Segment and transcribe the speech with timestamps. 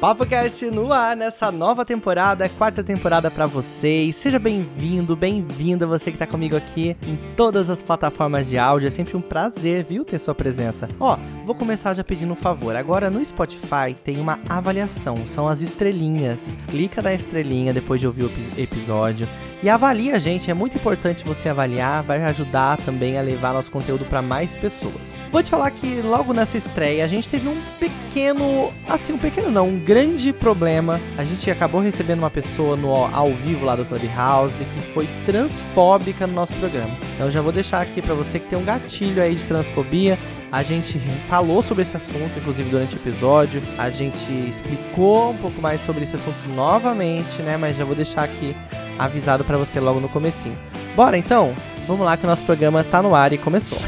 [0.00, 4.16] PapoCast no ar nessa nova temporada, quarta temporada para vocês.
[4.16, 8.86] Seja bem-vindo, bem-vinda você que tá comigo aqui em todas as plataformas de áudio.
[8.86, 10.88] É sempre um prazer, viu, ter sua presença.
[10.98, 12.74] Ó, vou começar já pedindo um favor.
[12.76, 16.56] Agora no Spotify tem uma avaliação, são as estrelinhas.
[16.68, 19.28] Clica na estrelinha depois de ouvir o episódio
[19.62, 23.70] e avalia a gente, é muito importante você avaliar, vai ajudar também a levar nosso
[23.70, 25.20] conteúdo para mais pessoas.
[25.30, 29.50] Vou te falar que logo nessa estreia a gente teve um pequeno, assim, um pequeno
[29.50, 31.00] não, um grande problema.
[31.18, 36.28] A gente acabou recebendo uma pessoa no ao vivo lá do Clubhouse que foi transfóbica
[36.28, 36.96] no nosso programa.
[37.16, 40.16] Então já vou deixar aqui para você que tem um gatilho aí de transfobia,
[40.52, 40.96] a gente
[41.28, 43.60] falou sobre esse assunto, inclusive durante o episódio.
[43.76, 47.56] A gente explicou um pouco mais sobre esse assunto novamente, né?
[47.56, 48.54] Mas já vou deixar aqui
[48.96, 50.56] avisado para você logo no comecinho.
[50.94, 51.52] Bora então?
[51.88, 53.80] Vamos lá que o nosso programa tá no ar e começou.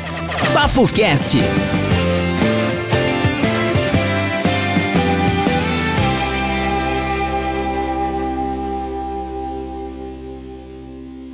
[0.53, 1.39] Papo Cast.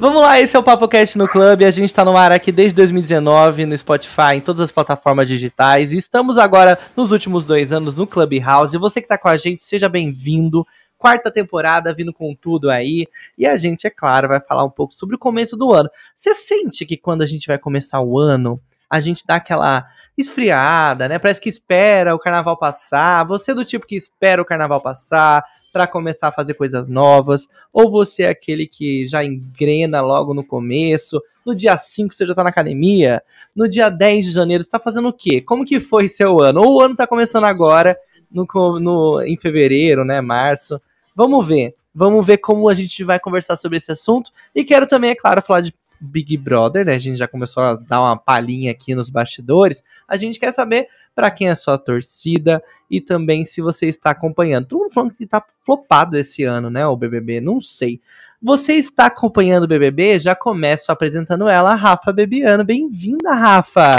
[0.00, 1.64] Vamos lá, esse é o Papo Cast no Clube.
[1.64, 5.90] A gente está no ar aqui desde 2019 no Spotify, em todas as plataformas digitais.
[5.90, 8.76] E estamos agora nos últimos dois anos no Clubhouse.
[8.76, 10.64] E você que está com a gente, seja bem-vindo
[10.96, 13.08] quarta temporada vindo com tudo aí.
[13.36, 15.90] E a gente, é claro, vai falar um pouco sobre o começo do ano.
[16.14, 19.84] Você sente que quando a gente vai começar o ano, a gente dá aquela
[20.16, 21.18] esfriada, né?
[21.18, 23.26] Parece que espera o carnaval passar.
[23.26, 25.44] Você é do tipo que espera o carnaval passar
[25.78, 30.44] para começar a fazer coisas novas, ou você é aquele que já engrena logo no
[30.44, 33.22] começo, no dia 5 você já tá na academia,
[33.54, 35.40] no dia 10 de janeiro você tá fazendo o quê?
[35.40, 36.62] Como que foi seu ano?
[36.62, 37.96] Ou o ano tá começando agora,
[38.28, 38.44] no,
[38.80, 40.80] no, em fevereiro, né, março,
[41.18, 41.74] Vamos ver.
[41.92, 44.30] Vamos ver como a gente vai conversar sobre esse assunto.
[44.54, 46.94] E quero também, é claro, falar de Big Brother, né?
[46.94, 49.82] A gente já começou a dar uma palhinha aqui nos bastidores.
[50.06, 54.66] A gente quer saber para quem é sua torcida e também se você está acompanhando.
[54.66, 56.86] Todo mundo falando que tá flopado esse ano, né?
[56.86, 58.00] O BBB, não sei.
[58.40, 60.20] Você está acompanhando o BBB?
[60.20, 62.64] Já começo apresentando ela, Rafa Bebiano.
[62.64, 63.96] Bem-vinda, Rafa!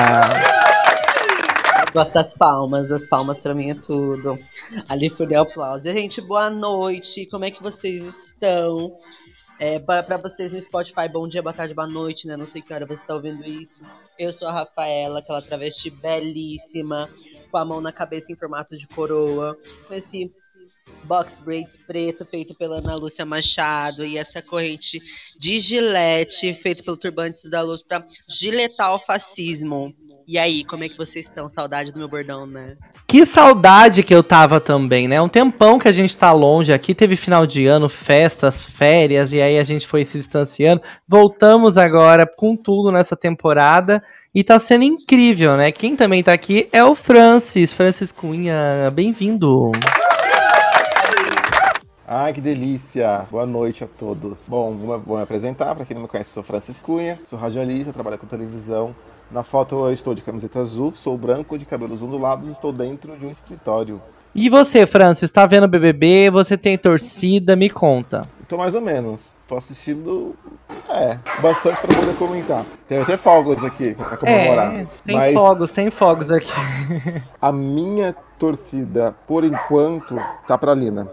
[1.94, 4.40] Gosto das palmas, as palmas pra mim é tudo.
[4.88, 5.84] Ali foi o aplauso.
[5.84, 8.96] Gente, boa noite, como é que vocês estão?
[9.60, 12.38] É, para vocês no Spotify, bom dia, boa tarde, boa noite, né?
[12.38, 13.82] Não sei que hora você está ouvindo isso.
[14.18, 17.10] Eu sou a Rafaela, aquela travesti belíssima,
[17.52, 20.32] com a mão na cabeça em formato de coroa, com esse
[21.04, 25.02] box braids preto feito pela Ana Lúcia Machado e essa corrente
[25.38, 29.94] de gilete feito pelo Turbantes da Luz para giletar o fascismo.
[30.32, 31.50] E aí, como é que vocês estão?
[31.50, 32.78] Saudade do meu bordão, né?
[33.08, 35.20] Que saudade que eu tava também, né?
[35.20, 39.42] Um tempão que a gente tá longe aqui, teve final de ano, festas, férias, e
[39.42, 40.84] aí a gente foi se distanciando.
[41.08, 44.04] Voltamos agora com tudo nessa temporada.
[44.32, 45.72] E tá sendo incrível, né?
[45.72, 47.74] Quem também tá aqui é o Francis.
[47.74, 49.72] Francis Cunha, bem-vindo.
[52.08, 53.26] Ai, que delícia!
[53.32, 54.48] Boa noite a todos.
[54.48, 55.74] Bom, vou me apresentar.
[55.74, 58.94] Para quem não me conhece, sou Francis Cunha, sou radialista, trabalho com televisão
[59.32, 63.26] na foto eu estou de camiseta azul, sou branco, de cabelos ondulados estou dentro de
[63.26, 64.02] um escritório.
[64.34, 66.30] E você, Francis, está vendo o BBB?
[66.30, 67.56] Você tem torcida?
[67.56, 68.28] Me conta.
[68.48, 69.34] Tô mais ou menos.
[69.50, 70.36] Tô assistindo,
[70.88, 72.64] é, bastante para poder comentar.
[72.88, 74.76] Tem até fogos aqui pra comemorar.
[74.76, 76.52] É, tem mas fogos, tem fogos aqui.
[77.42, 80.16] A minha torcida, por enquanto,
[80.46, 81.12] tá pra Lina.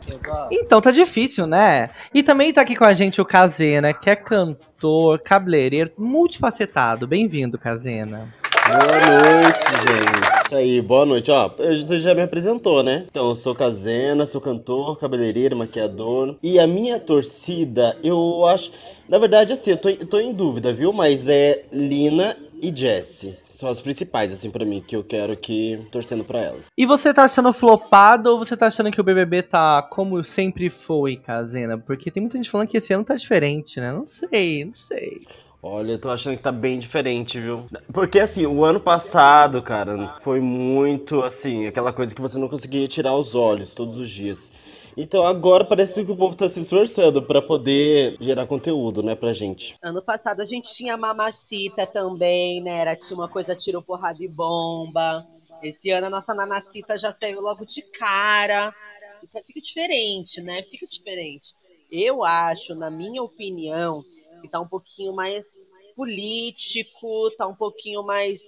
[0.53, 1.89] Então tá difícil, né?
[2.13, 7.07] E também tá aqui com a gente o Kazena, que é cantor, cabeleireiro, multifacetado.
[7.07, 8.29] Bem-vindo, Kazena.
[8.67, 10.47] Boa noite, gente.
[10.47, 11.31] Isso aí, boa noite.
[11.31, 13.05] Ó, você já me apresentou, né?
[13.09, 16.37] Então, eu sou Kazena, sou cantor, cabeleireiro, maquiador.
[16.43, 18.73] E a minha torcida, eu acho.
[19.09, 20.93] Na verdade, assim, eu tô, eu tô em dúvida, viu?
[20.93, 25.81] Mas é Lina e Jessie são as principais, assim, para mim, que eu quero que
[25.91, 26.65] torcendo para elas.
[26.77, 30.69] E você tá achando flopado ou você tá achando que o BBB tá como sempre
[30.69, 31.79] foi, Kazena?
[31.79, 33.93] Porque tem muita gente falando que esse ano tá diferente, né?
[33.93, 35.23] Não sei, não sei.
[35.69, 37.67] Olha, eu tô achando que tá bem diferente, viu?
[37.93, 42.87] Porque assim, o ano passado, cara, foi muito assim, aquela coisa que você não conseguia
[42.87, 44.53] tirar os olhos todos os dias.
[44.97, 49.33] Então agora parece que o povo tá se esforçando para poder gerar conteúdo, né, pra
[49.33, 49.75] gente.
[49.83, 52.79] Ano passado a gente tinha mamacita também, né?
[52.79, 55.27] Era tinha uma coisa tirou porrada e bomba.
[55.61, 58.73] Esse ano a nossa nanacita já saiu logo de cara.
[59.21, 60.63] Fica, fica diferente, né?
[60.63, 61.55] Fica diferente.
[61.91, 64.05] Eu acho, na minha opinião,
[64.47, 65.59] que tá um pouquinho mais
[65.95, 68.39] político, tá um pouquinho mais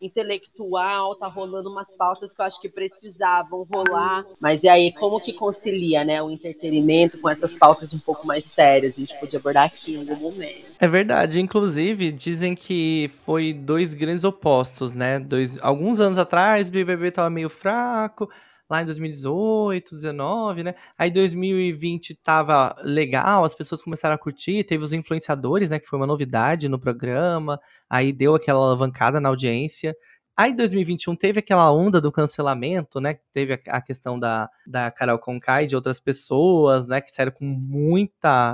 [0.00, 4.26] intelectual, tá rolando umas pautas que eu acho que precisavam rolar.
[4.38, 8.44] Mas e aí, como que concilia, né, o entretenimento com essas pautas um pouco mais
[8.44, 8.96] sérias?
[8.96, 10.66] A gente podia abordar aqui em algum momento.
[10.78, 15.18] É verdade, inclusive dizem que foi dois grandes opostos, né?
[15.18, 18.28] Dois, alguns anos atrás o BBB tava meio fraco,
[18.68, 20.74] lá em 2018, 2019, né?
[20.98, 25.78] Aí 2020 tava legal, as pessoas começaram a curtir, teve os influenciadores, né?
[25.78, 29.94] Que foi uma novidade no programa, aí deu aquela alavancada na audiência.
[30.38, 33.16] Aí 2021 teve aquela onda do cancelamento, né?
[33.32, 37.00] Teve a, questão da, da Carol Conká e de outras pessoas, né?
[37.00, 38.52] Que saíram com muita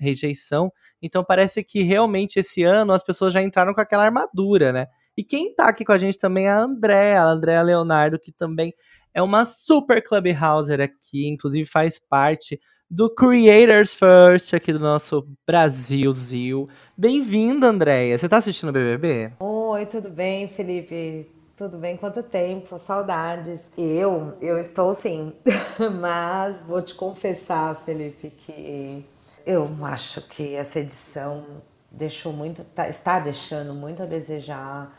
[0.00, 0.72] rejeição.
[1.00, 4.88] Então parece que realmente esse ano as pessoas já entraram com aquela armadura, né?
[5.16, 8.32] E quem tá aqui com a gente também é a Andréa, a Andréa Leonardo, que
[8.32, 8.74] também
[9.14, 16.68] é uma super clubhouser aqui, inclusive faz parte do Creators First aqui do nosso Brasilzil.
[16.98, 18.18] Bem-vinda, Andréia.
[18.18, 19.32] Você tá assistindo o BBB?
[19.38, 21.30] Oi, tudo bem, Felipe?
[21.56, 21.96] Tudo bem?
[21.96, 22.76] Quanto tempo?
[22.76, 23.70] Saudades.
[23.78, 25.32] Eu, eu estou sim.
[26.00, 29.04] Mas vou te confessar, Felipe, que
[29.46, 31.46] eu acho que essa edição
[31.88, 34.92] deixou muito, tá, está deixando muito a desejar.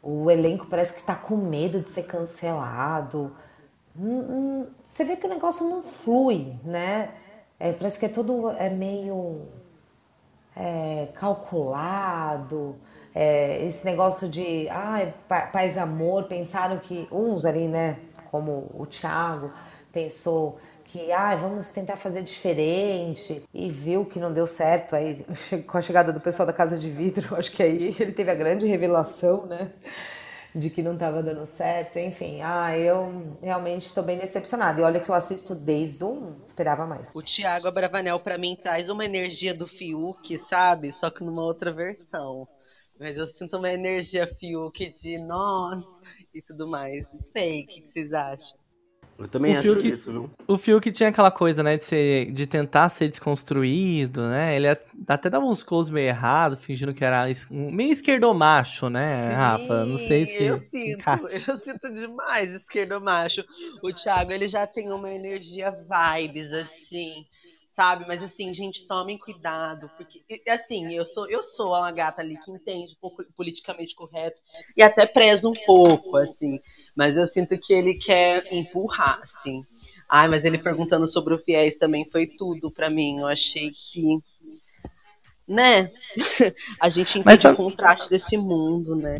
[0.00, 3.32] O elenco parece que está com medo de ser cancelado.
[3.98, 7.10] Hum, hum, você vê que o negócio não flui, né?
[7.58, 9.46] É, parece que é tudo é meio
[10.54, 12.76] é, calculado.
[13.14, 17.98] É, esse negócio de ai, paz amor, pensaram que uns ali, né,
[18.30, 19.50] como o Thiago,
[19.90, 25.24] pensou que ah, vamos tentar fazer diferente e viu que não deu certo aí
[25.66, 28.34] com a chegada do pessoal da Casa de Vidro, acho que aí ele teve a
[28.34, 29.70] grande revelação, né?
[30.56, 32.40] De que não estava dando certo, enfim.
[32.42, 34.80] Ah, eu realmente estou bem decepcionada.
[34.80, 37.10] E olha que eu assisto desde um, esperava mais.
[37.14, 40.90] O Thiago Abravanel, para mim, traz uma energia do Fiuk, sabe?
[40.92, 42.48] Só que numa outra versão.
[42.98, 45.84] Mas eu sinto uma energia Fiuk de nós
[46.32, 47.06] e tudo mais.
[47.12, 48.65] Não sei, o que vocês acham?
[49.18, 50.30] Eu também o acho Fiuk, isso, viu?
[50.46, 54.56] O Fiuk tinha aquela coisa, né, de, ser, de tentar ser desconstruído, né?
[54.56, 59.86] Ele até dava uns close meio errado, fingindo que era meio esquerdomacho, né, Rafa?
[59.86, 60.44] Não sei se.
[60.44, 63.42] Eu sinto, se eu sinto demais esquerdomacho.
[63.82, 67.24] O Thiago, ele já tem uma energia vibes, assim
[67.76, 68.06] sabe?
[68.08, 72.50] Mas assim, gente, tomem cuidado, porque assim, eu sou eu sou uma gata ali que
[72.50, 74.40] entende um pouco politicamente correto
[74.74, 76.58] e até preza um pouco, assim.
[76.96, 79.62] Mas eu sinto que ele quer empurrar, assim.
[80.08, 83.18] Ai, mas ele perguntando sobre o fiéis também foi tudo para mim.
[83.18, 84.18] Eu achei que
[85.46, 85.90] né?
[86.80, 89.16] a gente entende mas, o contraste desse mundo, né?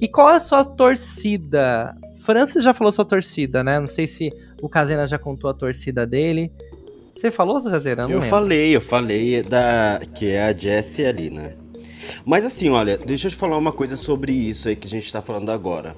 [0.00, 1.96] E qual é a sua torcida?
[2.24, 3.80] Francis já falou sua torcida, né?
[3.80, 6.52] Não sei se o Casena já contou a torcida dele.
[7.16, 8.02] Você falou, Caseira?
[8.02, 8.28] Eu lembro.
[8.28, 11.56] falei, eu falei da que é a Jessie ali, né?
[12.24, 15.12] Mas assim, olha, deixa eu te falar uma coisa sobre isso aí que a gente
[15.12, 15.96] tá falando agora.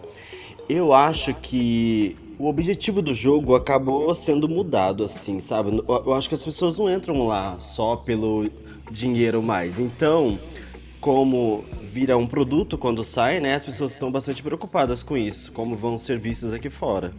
[0.73, 5.83] Eu acho que o objetivo do jogo acabou sendo mudado, assim, sabe?
[5.89, 8.49] Eu acho que as pessoas não entram lá só pelo
[8.89, 9.81] dinheiro mais.
[9.81, 10.39] Então,
[11.01, 13.57] como vira um produto quando sai, né?
[13.57, 17.13] As pessoas estão bastante preocupadas com isso, como vão ser vistas aqui fora.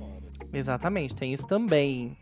[0.54, 2.16] Exatamente, tem isso também.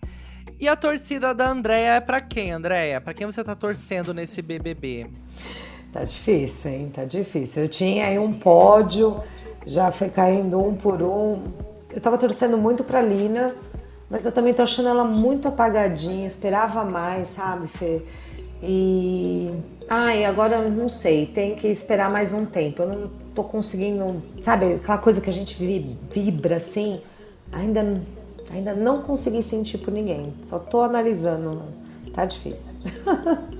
[0.59, 2.99] E a torcida da Andréia é pra quem, Andréia?
[2.99, 5.05] Pra quem você tá torcendo nesse BBB?
[5.93, 6.91] Tá difícil, hein?
[6.91, 7.63] Tá difícil.
[7.63, 9.21] Eu tinha aí um pódio,
[9.69, 11.43] já foi caindo um por um.
[11.93, 13.55] Eu tava torcendo muito pra Lina,
[14.09, 18.01] mas eu também tô achando ela muito apagadinha, esperava mais, sabe, Fê?
[18.61, 19.51] E.
[19.89, 22.83] Ai, agora não sei, tem que esperar mais um tempo.
[22.83, 25.55] Eu não tô conseguindo, sabe, aquela coisa que a gente
[26.11, 27.01] vibra assim,
[27.51, 27.81] ainda
[28.51, 30.33] Ainda não consegui sentir por ninguém.
[30.43, 31.61] Só tô analisando.
[32.13, 32.77] Tá difícil.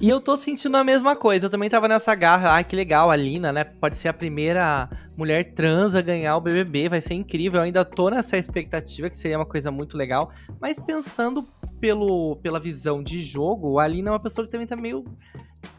[0.00, 1.46] E eu tô sentindo a mesma coisa.
[1.46, 2.52] Eu também tava nessa garra.
[2.52, 3.64] Ai, que legal, a Lina, né?
[3.64, 6.88] Pode ser a primeira mulher trans a ganhar o BBB.
[6.88, 7.58] Vai ser incrível.
[7.58, 10.30] Eu ainda tô nessa expectativa, que seria uma coisa muito legal.
[10.60, 11.48] Mas pensando
[11.80, 15.02] pelo, pela visão de jogo, a Lina é uma pessoa que também tá meio.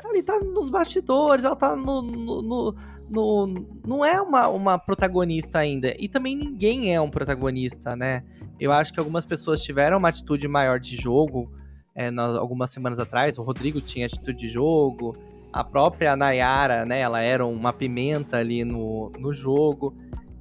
[0.03, 2.01] Ali tá nos bastidores, ela tá no.
[2.01, 2.73] no, no,
[3.09, 3.53] no
[3.87, 5.95] não é uma, uma protagonista ainda.
[5.97, 8.25] E também ninguém é um protagonista, né?
[8.59, 11.49] Eu acho que algumas pessoas tiveram uma atitude maior de jogo
[11.95, 13.37] é, algumas semanas atrás.
[13.37, 15.15] O Rodrigo tinha atitude de jogo,
[15.51, 16.99] a própria Nayara, né?
[16.99, 19.93] Ela era uma pimenta ali no, no jogo.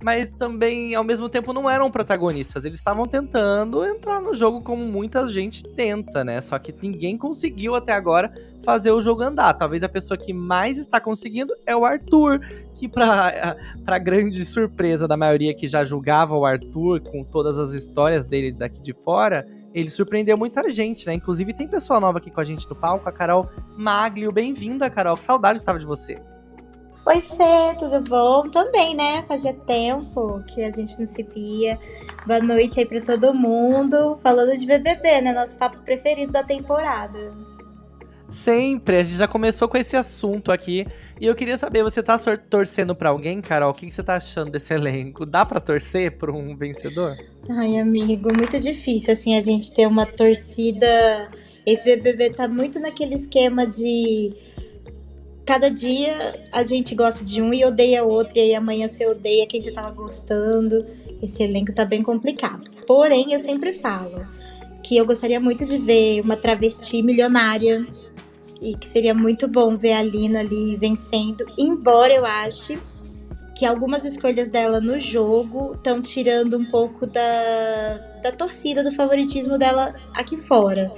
[0.03, 2.65] Mas também, ao mesmo tempo, não eram protagonistas.
[2.65, 6.41] Eles estavam tentando entrar no jogo como muita gente tenta, né?
[6.41, 9.55] Só que ninguém conseguiu até agora fazer o jogo andar.
[9.55, 12.41] Talvez a pessoa que mais está conseguindo é o Arthur,
[12.75, 17.73] que para para grande surpresa da maioria que já julgava o Arthur com todas as
[17.73, 21.15] histórias dele daqui de fora, ele surpreendeu muita gente, né?
[21.15, 24.33] Inclusive tem pessoa nova aqui com a gente no palco, a Carol Maglio.
[24.33, 25.17] Bem-vinda, Carol.
[25.17, 26.21] Saudade que estava de você.
[27.07, 28.51] Oi, Fê, tudo bom?
[28.51, 29.25] Também, né?
[29.27, 31.79] Fazia tempo que a gente não se via.
[32.27, 34.19] Boa noite aí para todo mundo.
[34.23, 35.33] Falando de BBB, né?
[35.33, 37.29] Nosso papo preferido da temporada.
[38.49, 38.97] Sempre.
[38.97, 40.87] A gente já começou com esse assunto aqui.
[41.21, 43.71] E eu queria saber, você tá torcendo para alguém, Carol?
[43.71, 45.27] O que, você tá achando desse elenco?
[45.27, 47.15] Dá para torcer por um vencedor?
[47.51, 51.29] Ai, amigo, muito difícil, assim, a gente ter uma torcida.
[51.67, 54.33] Esse BBB tá muito naquele esquema de
[55.45, 59.47] cada dia a gente gosta de um e odeia outro, e aí amanhã você odeia
[59.47, 60.87] quem você tava gostando.
[61.23, 62.71] Esse elenco tá bem complicado.
[62.87, 64.27] Porém, eu sempre falo
[64.83, 67.87] que eu gostaria muito de ver uma travesti milionária
[68.61, 72.79] e que seria muito bom ver a Lina ali vencendo, embora eu ache
[73.57, 79.59] que algumas escolhas dela no jogo estão tirando um pouco da, da torcida, do favoritismo
[79.59, 80.89] dela aqui fora.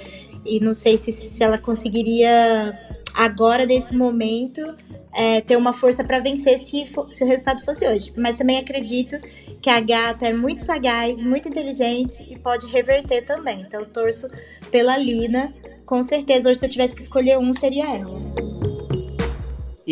[0.44, 2.78] E não sei se, se ela conseguiria
[3.14, 4.76] agora, nesse momento,
[5.12, 8.12] é, ter uma força para vencer se, se o resultado fosse hoje.
[8.16, 9.16] Mas também acredito
[9.60, 13.60] que a gata é muito sagaz, muito inteligente e pode reverter também.
[13.60, 14.28] Então, torço
[14.70, 15.52] pela Lina.
[15.84, 18.69] Com certeza, hoje, se eu tivesse que escolher um, seria ela.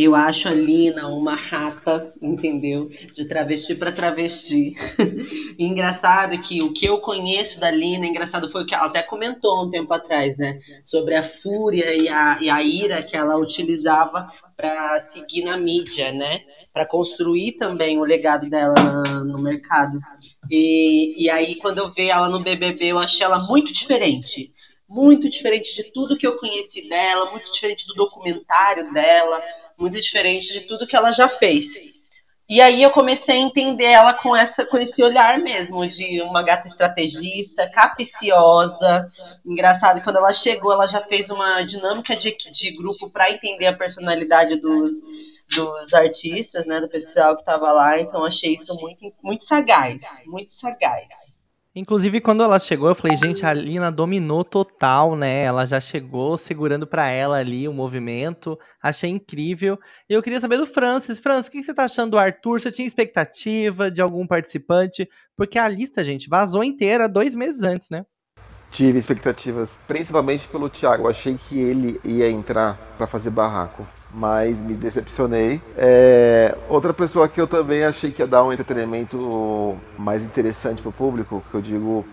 [0.00, 2.88] Eu acho a Lina uma rata, entendeu?
[3.16, 4.76] De travesti para travesti.
[5.58, 9.60] engraçado que o que eu conheço da Lina, engraçado foi o que ela até comentou
[9.60, 10.60] um tempo atrás, né?
[10.84, 16.12] Sobre a fúria e a, e a ira que ela utilizava para seguir na mídia,
[16.12, 16.42] né?
[16.72, 18.76] Para construir também o legado dela
[19.24, 19.98] no mercado.
[20.48, 24.52] E, e aí, quando eu vi ela no BBB, eu achei ela muito diferente
[24.90, 29.38] muito diferente de tudo que eu conheci dela, muito diferente do documentário dela,
[29.78, 31.66] muito diferente de tudo que ela já fez.
[32.48, 36.42] E aí eu comecei a entender ela com, essa, com esse olhar mesmo, de uma
[36.42, 39.06] gata estrategista, capiciosa.
[39.44, 43.76] Engraçado, quando ela chegou, ela já fez uma dinâmica de, de grupo para entender a
[43.76, 44.94] personalidade dos,
[45.54, 48.00] dos artistas, né, do pessoal que estava lá.
[48.00, 51.27] Então achei isso muito, muito sagaz, muito sagaz.
[51.78, 55.44] Inclusive, quando ela chegou, eu falei, gente, a Lina dominou total, né?
[55.44, 58.58] Ela já chegou segurando para ela ali o movimento.
[58.82, 59.78] Achei incrível.
[60.10, 61.20] E eu queria saber do Francis.
[61.20, 62.60] Francis, o que você tá achando do Arthur?
[62.60, 65.08] Você tinha expectativa de algum participante?
[65.36, 68.04] Porque a lista, gente, vazou inteira dois meses antes, né?
[68.72, 71.08] Tive expectativas, principalmente pelo Thiago.
[71.08, 75.60] Achei que ele ia entrar para fazer barraco mas me decepcionei.
[75.76, 80.92] É, outra pessoa que eu também achei que ia dar um entretenimento mais interessante pro
[80.92, 82.06] público, que eu digo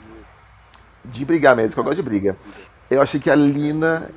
[1.03, 2.37] de brigar mesmo, que eu gosto de briga.
[2.89, 4.09] Eu achei que a Lina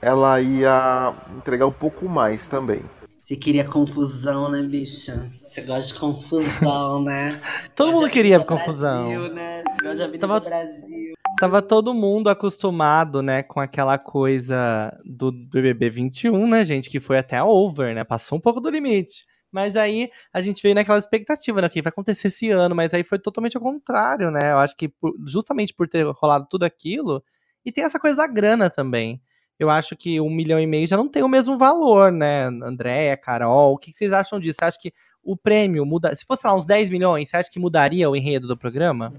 [0.00, 2.82] ela ia entregar um pouco mais também.
[3.22, 5.30] Você queria confusão, né, bicha?
[5.48, 7.40] Você gosta de confusão, né?
[7.74, 9.04] Todo mundo queria confusão.
[9.04, 9.62] Brasil, né?
[9.82, 10.40] Gosta de Tava...
[10.40, 11.11] Brasil
[11.42, 17.18] tava todo mundo acostumado, né, com aquela coisa do BBB 21, né, gente, que foi
[17.18, 19.24] até over, né, passou um pouco do limite.
[19.50, 22.94] Mas aí a gente veio naquela expectativa, né, o que vai acontecer esse ano, mas
[22.94, 26.62] aí foi totalmente ao contrário, né, eu acho que por, justamente por ter rolado tudo
[26.62, 27.20] aquilo,
[27.66, 29.20] e tem essa coisa da grana também.
[29.58, 33.16] Eu acho que um milhão e meio já não tem o mesmo valor, né, Andréia,
[33.16, 34.58] Carol, o que vocês acham disso?
[34.60, 37.58] Você acha que o prêmio muda, se fosse lá uns 10 milhões, você acha que
[37.58, 39.12] mudaria o enredo do programa?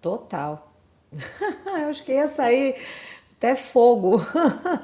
[0.00, 0.69] Total.
[1.66, 2.76] Eu acho que ia sair
[3.36, 4.20] até fogo.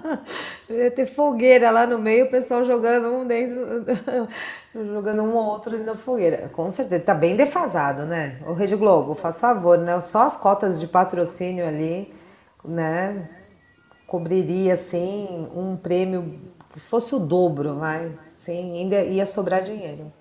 [0.71, 3.85] ia ter fogueira lá no meio, o pessoal jogando um dentro,
[4.75, 6.49] jogando um ou outro na fogueira.
[6.52, 8.40] Com certeza, tá bem defasado, né?
[8.47, 10.00] O Rede Globo, faz favor, né?
[10.00, 12.12] Só as cotas de patrocínio ali,
[12.64, 13.28] né?
[14.06, 16.40] Cobriria, assim, um prêmio
[16.71, 18.12] que fosse o dobro, vai.
[18.35, 20.12] Sim, ainda ia sobrar dinheiro.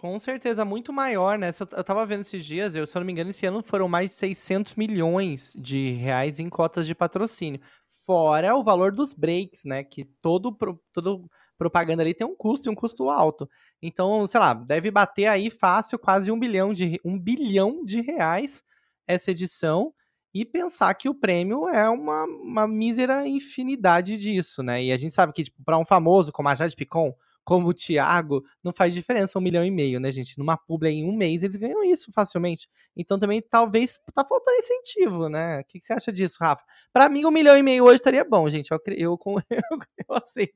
[0.00, 1.50] Com certeza, muito maior, né?
[1.72, 4.08] Eu tava vendo esses dias, eu, se eu não me engano, esse ano foram mais
[4.08, 7.60] de 600 milhões de reais em cotas de patrocínio.
[8.06, 9.84] Fora o valor dos breaks, né?
[9.84, 10.56] Que todo,
[10.90, 13.46] todo propaganda ali tem um custo e um custo alto.
[13.82, 18.64] Então, sei lá, deve bater aí fácil quase um bilhão de, um bilhão de reais
[19.06, 19.92] essa edição.
[20.32, 24.82] E pensar que o prêmio é uma, uma mísera infinidade disso, né?
[24.82, 27.14] E a gente sabe que, tipo, para um famoso como a Jade Picon,
[27.50, 30.38] como o Thiago, não faz diferença um milhão e meio, né, gente?
[30.38, 32.68] Numa publi em um mês eles ganham isso facilmente.
[32.96, 35.58] Então também talvez tá faltando incentivo, né?
[35.58, 36.62] O que, que você acha disso, Rafa?
[36.92, 38.70] Para mim, um milhão e meio hoje estaria bom, gente.
[38.70, 39.18] Eu, eu,
[39.50, 39.78] eu,
[40.08, 40.54] eu aceito.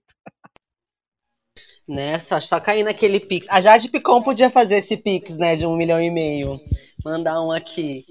[2.20, 3.48] Só, só cair naquele Pix.
[3.50, 6.60] A Jade Picon podia fazer esse Pix, né, de um milhão e meio.
[7.04, 8.04] Mandar um aqui.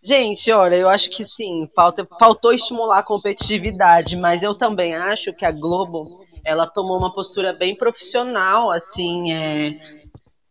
[0.00, 5.34] Gente, olha, eu acho que sim, falta, faltou estimular a competitividade, mas eu também acho
[5.34, 10.00] que a Globo ela tomou uma postura bem profissional, assim, é,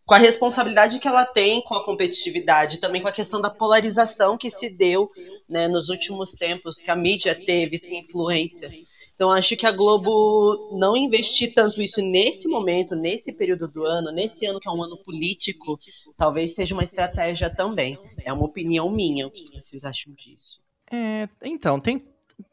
[0.05, 4.38] com a responsabilidade que ela tem com a competitividade, também com a questão da polarização
[4.38, 5.12] que se deu
[5.48, 8.72] né, nos últimos tempos, que a mídia teve influência.
[9.19, 14.12] Então, acho que a Globo não investir tanto isso nesse momento, nesse período do ano,
[14.12, 15.77] nesse ano que é um ano político,
[16.17, 18.00] talvez seja uma estratégia também.
[18.24, 19.27] É uma opinião minha.
[19.27, 20.62] O que vocês acham disso?
[20.89, 22.01] É, então, tem.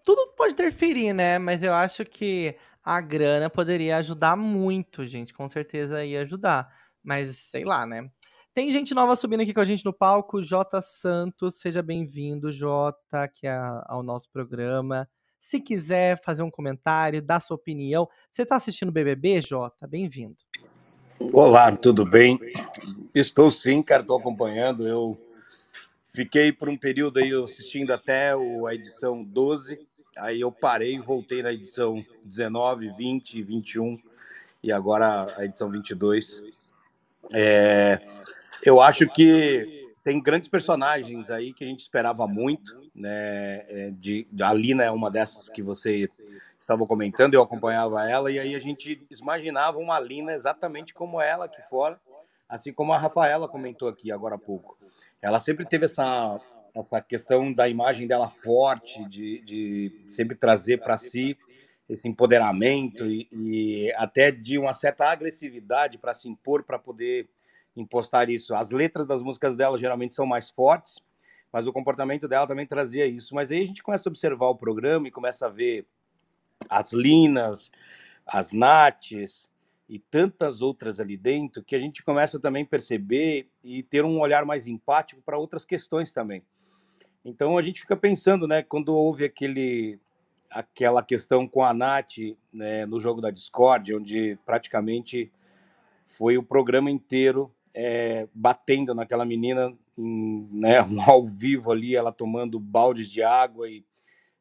[0.05, 1.39] Tudo pode interferir, né?
[1.39, 5.35] Mas eu acho que a grana poderia ajudar muito, gente.
[5.35, 6.73] Com certeza ia ajudar.
[7.03, 8.09] Mas sei lá, né?
[8.55, 10.41] Tem gente nova subindo aqui com a gente no palco.
[10.41, 15.09] J Santos, seja bem-vindo, Jota, aqui ao nosso programa.
[15.41, 18.09] Se quiser fazer um comentário, dar sua opinião.
[18.31, 19.85] Você está assistindo BBB, Jota?
[19.89, 20.37] Bem-vindo.
[21.33, 22.39] Olá, tudo bem?
[23.13, 24.87] Estou sim, cara, estou acompanhando.
[24.87, 25.21] Eu
[26.15, 31.43] fiquei por um período aí assistindo até a edição 12, aí eu parei e voltei
[31.43, 33.99] na edição 19, 20, 21
[34.63, 36.43] e agora a edição 22.
[37.33, 38.01] É,
[38.63, 43.65] eu acho que tem grandes personagens aí que a gente esperava muito, né?
[43.69, 46.09] É, de, a Lina é uma dessas que você
[46.59, 51.45] estava comentando, eu acompanhava ela, e aí a gente imaginava uma Lina exatamente como ela
[51.45, 52.01] aqui fora,
[52.49, 54.79] assim como a Rafaela comentou aqui agora há pouco.
[55.21, 56.41] Ela sempre teve essa,
[56.79, 61.37] essa questão da imagem dela forte, de, de sempre trazer para si
[61.89, 67.29] esse empoderamento e, e, até de uma certa agressividade para se impor, para poder
[67.75, 68.55] impostar isso.
[68.55, 70.99] As letras das músicas dela geralmente são mais fortes,
[71.53, 73.35] mas o comportamento dela também trazia isso.
[73.35, 75.87] Mas aí a gente começa a observar o programa e começa a ver
[76.69, 77.71] as Linas,
[78.27, 79.49] as Nates
[79.89, 84.19] e tantas outras ali dentro que a gente começa também a perceber e ter um
[84.19, 86.43] olhar mais empático para outras questões também.
[87.29, 89.99] Então a gente fica pensando, né, quando houve aquele
[90.49, 92.19] aquela questão com a Nath
[92.53, 95.31] né, no jogo da Discord, onde praticamente
[96.17, 103.09] foi o programa inteiro é, batendo naquela menina, né, ao vivo ali, ela tomando baldes
[103.09, 103.85] de água e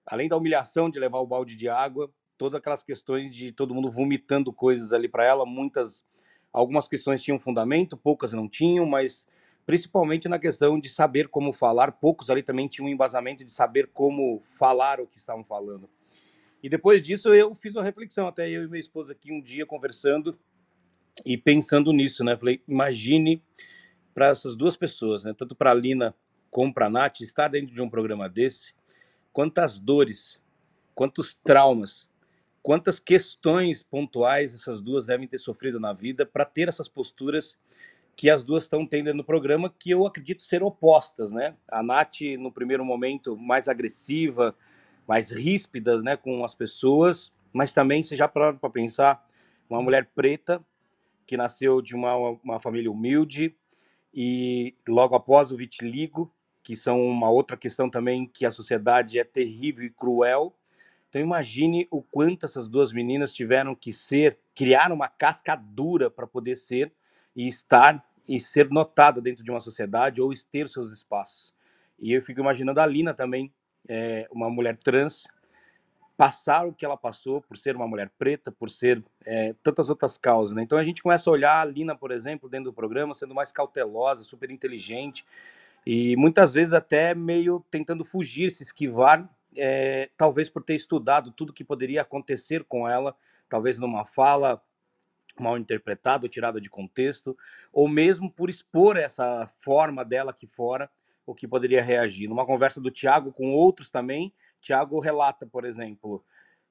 [0.06, 3.90] além da humilhação de levar o balde de água, todas aquelas questões de todo mundo
[3.90, 6.04] vomitando coisas ali para ela, muitas,
[6.54, 9.26] algumas questões tinham fundamento, poucas não tinham, mas
[9.66, 13.90] principalmente na questão de saber como falar, poucos ali também tinham um embasamento de saber
[13.94, 15.90] como falar o que estavam falando.
[16.62, 19.66] E depois disso eu fiz uma reflexão, até eu e minha esposa aqui um dia
[19.66, 20.38] conversando
[21.26, 22.36] e pensando nisso, né?
[22.36, 23.42] Falei, imagine
[24.14, 25.34] para essas duas pessoas, né?
[25.38, 26.16] Tanto para a Lina
[26.50, 28.74] como para a Nath, estar dentro de um programa desse,
[29.34, 30.42] quantas dores,
[30.94, 32.08] quantos traumas,
[32.64, 37.58] quantas questões pontuais essas duas devem ter sofrido na vida para ter essas posturas
[38.16, 41.56] que as duas estão tendo no programa, que eu acredito ser opostas, né?
[41.68, 44.56] A Nath, no primeiro momento, mais agressiva,
[45.08, 49.28] mais ríspida, né, com as pessoas, mas também, se já para pensar,
[49.70, 50.64] uma mulher preta,
[51.28, 53.56] que nasceu de uma, uma família humilde,
[54.14, 56.32] e logo após o vitiligo,
[56.64, 60.56] que são uma outra questão também que a sociedade é terrível e cruel.
[61.10, 66.26] Então imagine o quanto essas duas meninas tiveram que ser, criar uma casca dura para
[66.26, 66.92] poder ser
[67.36, 71.54] e estar e ser notada dentro de uma sociedade ou ter seus espaços.
[72.00, 73.54] E eu fico imaginando a Lina também,
[73.88, 75.28] é, uma mulher trans,
[76.18, 80.18] passar o que ela passou por ser uma mulher preta, por ser é, tantas outras
[80.18, 80.56] causas.
[80.56, 80.64] Né?
[80.64, 83.52] Então a gente começa a olhar a Lina, por exemplo, dentro do programa, sendo mais
[83.52, 85.26] cautelosa, super inteligente,
[85.86, 91.54] e muitas vezes até meio tentando fugir, se esquivar, é, talvez por ter estudado tudo
[91.54, 93.16] que poderia acontecer com ela,
[93.48, 94.62] talvez numa fala
[95.42, 97.38] mal interpretada ou tirada de contexto,
[97.72, 100.90] ou mesmo por expor essa forma dela aqui fora,
[101.26, 102.28] o que poderia reagir.
[102.28, 106.24] Numa conversa do Tiago com outros também, Tiago relata, por exemplo,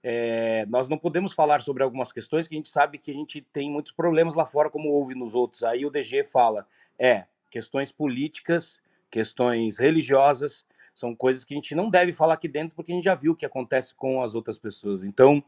[0.02, 3.40] é, nós não podemos falar sobre algumas questões que a gente sabe que a gente
[3.52, 5.62] tem muitos problemas lá fora, como houve nos outros.
[5.62, 6.66] Aí o DG fala,
[6.98, 8.80] é, questões políticas
[9.14, 13.04] questões religiosas, são coisas que a gente não deve falar aqui dentro porque a gente
[13.04, 15.02] já viu o que acontece com as outras pessoas.
[15.02, 15.42] Então,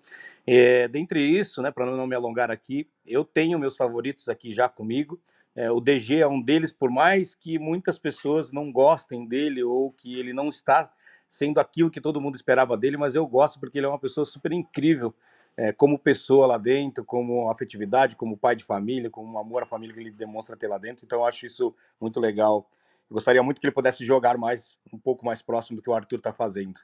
[0.47, 4.69] é, dentre isso, né, para não me alongar aqui, eu tenho meus favoritos aqui já
[4.69, 5.21] comigo.
[5.55, 9.93] É, o DG é um deles, por mais que muitas pessoas não gostem dele ou
[9.93, 10.93] que ele não está
[11.29, 14.25] sendo aquilo que todo mundo esperava dele, mas eu gosto porque ele é uma pessoa
[14.25, 15.15] super incrível
[15.57, 19.95] é, como pessoa lá dentro, como afetividade, como pai de família, como amor à família
[19.95, 21.05] que ele demonstra ter lá dentro.
[21.05, 22.69] Então, eu acho isso muito legal
[23.11, 26.17] gostaria muito que ele pudesse jogar mais, um pouco mais próximo do que o Arthur
[26.17, 26.81] está fazendo.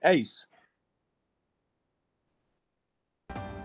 [0.00, 0.46] É isso.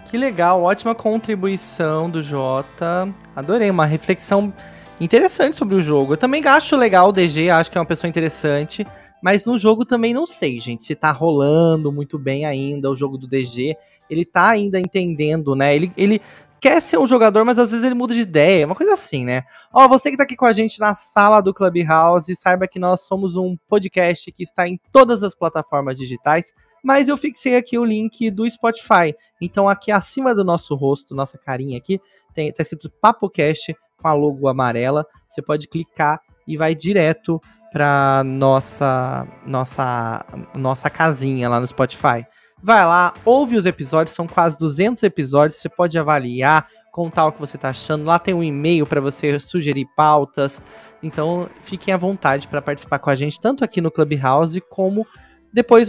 [0.09, 3.13] Que legal, ótima contribuição do Jota.
[3.35, 4.51] Adorei, uma reflexão
[4.99, 6.13] interessante sobre o jogo.
[6.13, 8.85] Eu também acho legal o DG, acho que é uma pessoa interessante.
[9.21, 13.17] Mas no jogo também não sei, gente, se tá rolando muito bem ainda o jogo
[13.17, 13.75] do DG.
[14.09, 15.75] Ele tá ainda entendendo, né?
[15.75, 16.21] Ele, ele
[16.59, 19.43] quer ser um jogador, mas às vezes ele muda de ideia, uma coisa assim, né?
[19.73, 23.01] Ó, você que tá aqui com a gente na sala do Clubhouse, saiba que nós
[23.01, 27.85] somos um podcast que está em todas as plataformas digitais, mas eu fixei aqui o
[27.85, 29.15] link do Spotify.
[29.41, 31.99] Então aqui acima do nosso rosto, nossa carinha aqui,
[32.33, 35.05] tem, tá escrito PapoCast com a logo amarela.
[35.27, 37.41] Você pode clicar e vai direto
[37.71, 42.25] para nossa nossa nossa casinha lá no Spotify.
[42.61, 47.39] Vai lá, ouve os episódios, são quase 200 episódios, você pode avaliar, contar o que
[47.39, 48.03] você tá achando.
[48.03, 50.61] Lá tem um e-mail para você sugerir pautas.
[51.01, 55.07] Então, fiquem à vontade para participar com a gente, tanto aqui no Clubhouse como
[55.51, 55.87] depois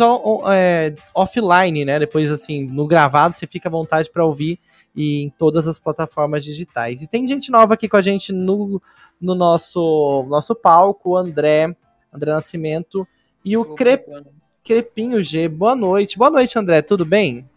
[0.53, 1.99] é, offline, né?
[1.99, 4.59] Depois, assim, no gravado, você fica à vontade para ouvir
[4.95, 7.03] e em todas as plataformas digitais.
[7.03, 8.81] E tem gente nova aqui com a gente no,
[9.21, 11.77] no nosso, nosso palco, o André,
[12.13, 13.07] André Nascimento
[13.45, 14.03] e o Cre,
[14.64, 15.49] Crepinho G.
[15.49, 16.18] Boa noite.
[16.18, 16.83] Boa noite, André.
[16.83, 17.49] Tudo bem?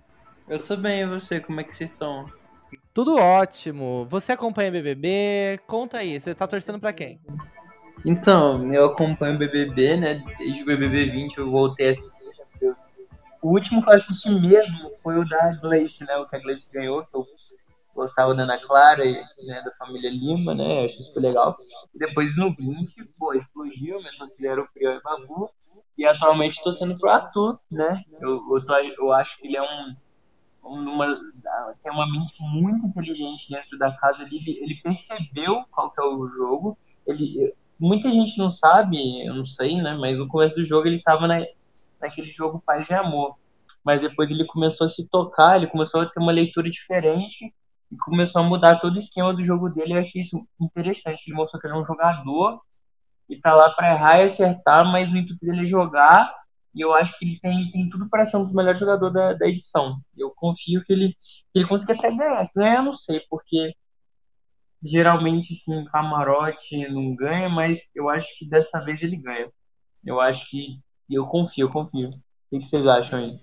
[0.48, 1.40] Eu tô bem, e você?
[1.40, 2.30] Como é que vocês estão?
[2.94, 4.06] Tudo ótimo.
[4.10, 5.60] Você acompanha BBB?
[5.68, 7.20] Conta aí, você tá torcendo para quem?
[8.06, 10.24] Então, eu acompanho o BBB, né?
[10.38, 12.14] Desde o BBB 20 eu voltei a assistir.
[13.42, 16.16] O último que eu assisti mesmo foi o da Gleice, né?
[16.18, 17.26] O que a Gleice ganhou, que eu
[17.94, 19.14] gostava da Ana Clara e
[19.46, 20.82] né, da família Lima, né?
[20.82, 21.58] Eu achei super legal.
[21.94, 25.50] Depois no 20, pô, explodiu, minha torcida era o Prior e Babu.
[26.04, 28.04] E atualmente estou sendo pro Arthur, né?
[28.20, 29.96] Eu, eu, tô, eu acho que ele é um
[30.62, 31.06] uma,
[31.82, 34.24] tem uma mente muito inteligente dentro da casa.
[34.24, 36.78] Ele, ele percebeu qual que é o jogo.
[37.08, 39.96] Ele, muita gente não sabe, eu não sei, né?
[39.98, 41.40] Mas no começo do jogo ele estava na,
[42.02, 43.38] naquele jogo paz e amor.
[43.82, 47.54] Mas depois ele começou a se tocar, ele começou a ter uma leitura diferente
[47.90, 49.94] e começou a mudar todo o esquema do jogo dele.
[49.94, 51.24] Eu achei isso interessante.
[51.28, 52.60] Ele mostrou que ele é um jogador
[53.30, 56.34] e tá lá para errar e acertar, mas o intuito dele é jogar
[56.76, 59.34] e eu acho que ele tem, tem tudo para ser um dos melhores jogadores da,
[59.34, 60.00] da edição.
[60.18, 61.10] Eu confio que ele,
[61.54, 62.50] que ele consiga até ganhar.
[62.56, 63.74] Ganhar não sei, porque
[64.84, 69.50] geralmente sim, camarote não ganha, mas eu acho que dessa vez ele ganha.
[70.04, 70.80] Eu acho que.
[71.10, 72.10] Eu confio, eu confio.
[72.52, 73.40] O que vocês acham aí?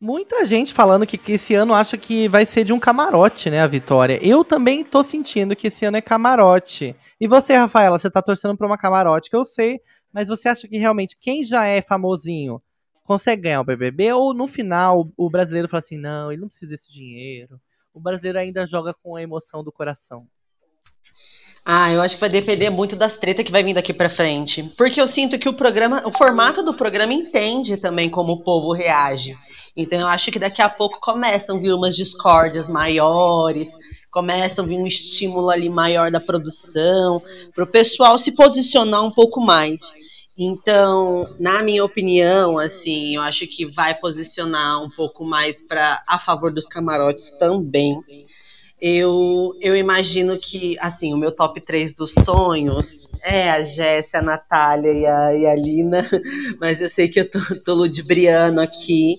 [0.00, 3.60] Muita gente falando que, que esse ano acha que vai ser de um camarote, né,
[3.60, 4.18] a vitória.
[4.22, 6.94] Eu também tô sentindo que esse ano é camarote.
[7.20, 9.80] E você, Rafaela, você tá torcendo pra uma camarote, que eu sei
[10.12, 12.62] mas você acha que realmente quem já é famosinho
[13.04, 14.12] consegue ganhar o BBB?
[14.12, 17.60] Ou no final o brasileiro fala assim: não, ele não precisa desse dinheiro.
[17.92, 20.26] O brasileiro ainda joga com a emoção do coração.
[21.64, 24.62] Ah, eu acho que vai depender muito das tretas que vai vir daqui para frente.
[24.76, 28.72] Porque eu sinto que o programa, o formato do programa entende também como o povo
[28.72, 29.36] reage.
[29.76, 33.68] Então eu acho que daqui a pouco começam a vir umas discórdias maiores,
[34.10, 37.22] começa a vir um estímulo ali maior da produção,
[37.54, 39.80] para o pessoal se posicionar um pouco mais.
[40.36, 46.18] Então, na minha opinião, assim, eu acho que vai posicionar um pouco mais para a
[46.18, 48.00] favor dos camarotes também.
[48.80, 54.22] Eu, eu imagino que, assim, o meu top 3 dos sonhos é a Jéssica, a
[54.22, 56.08] Natália e a, e a Lina,
[56.60, 59.16] mas eu sei que eu tô, tô ludibriando aqui.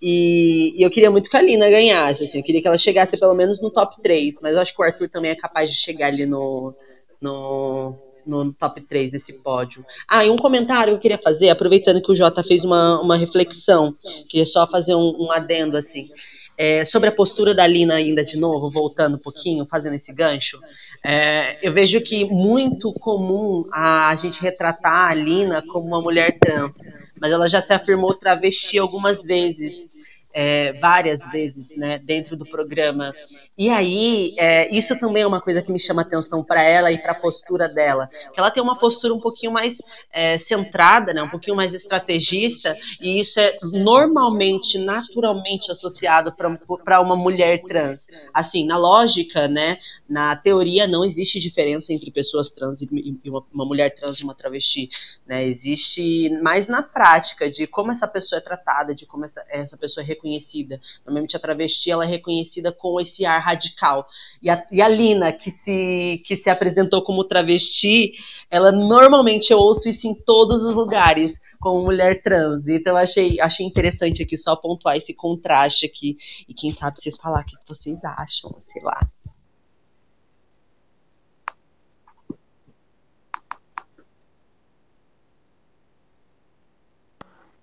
[0.00, 3.18] E, e, eu queria muito que a Lina ganhasse, assim, eu queria que ela chegasse
[3.18, 5.76] pelo menos no top 3, mas eu acho que o Arthur também é capaz de
[5.76, 6.74] chegar ali no,
[7.20, 7.94] no,
[8.26, 9.84] no top 3 desse pódio.
[10.08, 13.16] Ah, e um comentário que eu queria fazer, aproveitando que o Jota fez uma, uma
[13.16, 13.92] reflexão,
[14.28, 16.08] queria só fazer um, um adendo, assim,
[16.56, 20.58] é, sobre a postura da Lina ainda de novo, voltando um pouquinho, fazendo esse gancho.
[21.02, 26.78] É, eu vejo que muito comum a gente retratar a Lina como uma mulher trans,
[27.20, 29.86] mas ela já se afirmou travesti algumas vezes
[30.32, 33.14] é, várias vezes né, dentro do programa.
[33.60, 36.96] E aí, é, isso também é uma coisa que me chama atenção para ela e
[36.96, 38.08] para a postura dela.
[38.32, 39.76] Que ela tem uma postura um pouquinho mais
[40.10, 47.14] é, centrada, né, um pouquinho mais estrategista, e isso é normalmente, naturalmente associado para uma
[47.14, 48.06] mulher trans.
[48.32, 49.76] Assim, na lógica, né,
[50.08, 54.34] na teoria, não existe diferença entre pessoas trans e uma, uma mulher trans e uma
[54.34, 54.88] travesti.
[55.26, 59.76] Né, existe mais na prática de como essa pessoa é tratada, de como essa, essa
[59.76, 60.80] pessoa é reconhecida.
[61.04, 64.06] Normalmente a travesti ela é reconhecida com esse ar radical.
[64.42, 68.14] E a, e a Lina, que se, que se apresentou como travesti,
[68.50, 72.66] ela normalmente eu ouço isso em todos os lugares, como mulher trans.
[72.68, 76.16] Então achei, achei interessante aqui só pontuar esse contraste aqui.
[76.48, 79.00] E quem sabe vocês falar o que vocês acham, sei lá.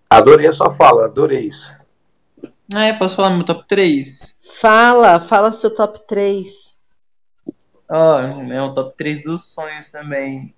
[0.10, 1.78] Adorei a sua fala, adorei isso.
[2.74, 4.36] Ah, é, posso falar meu top 3?
[4.60, 6.76] Fala, fala seu top 3.
[7.90, 10.54] Ó, oh, é um top 3 dos sonhos também.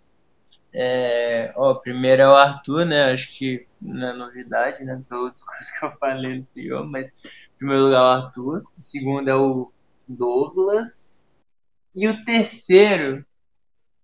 [0.74, 3.12] É, ó, primeiro é o Arthur, né?
[3.12, 5.02] Acho que não é novidade, né?
[5.08, 8.64] Pelo discurso que eu falei anterior, mas em primeiro lugar é o Arthur.
[8.78, 9.72] O segundo é o
[10.08, 11.22] Douglas.
[11.96, 13.26] E o terceiro,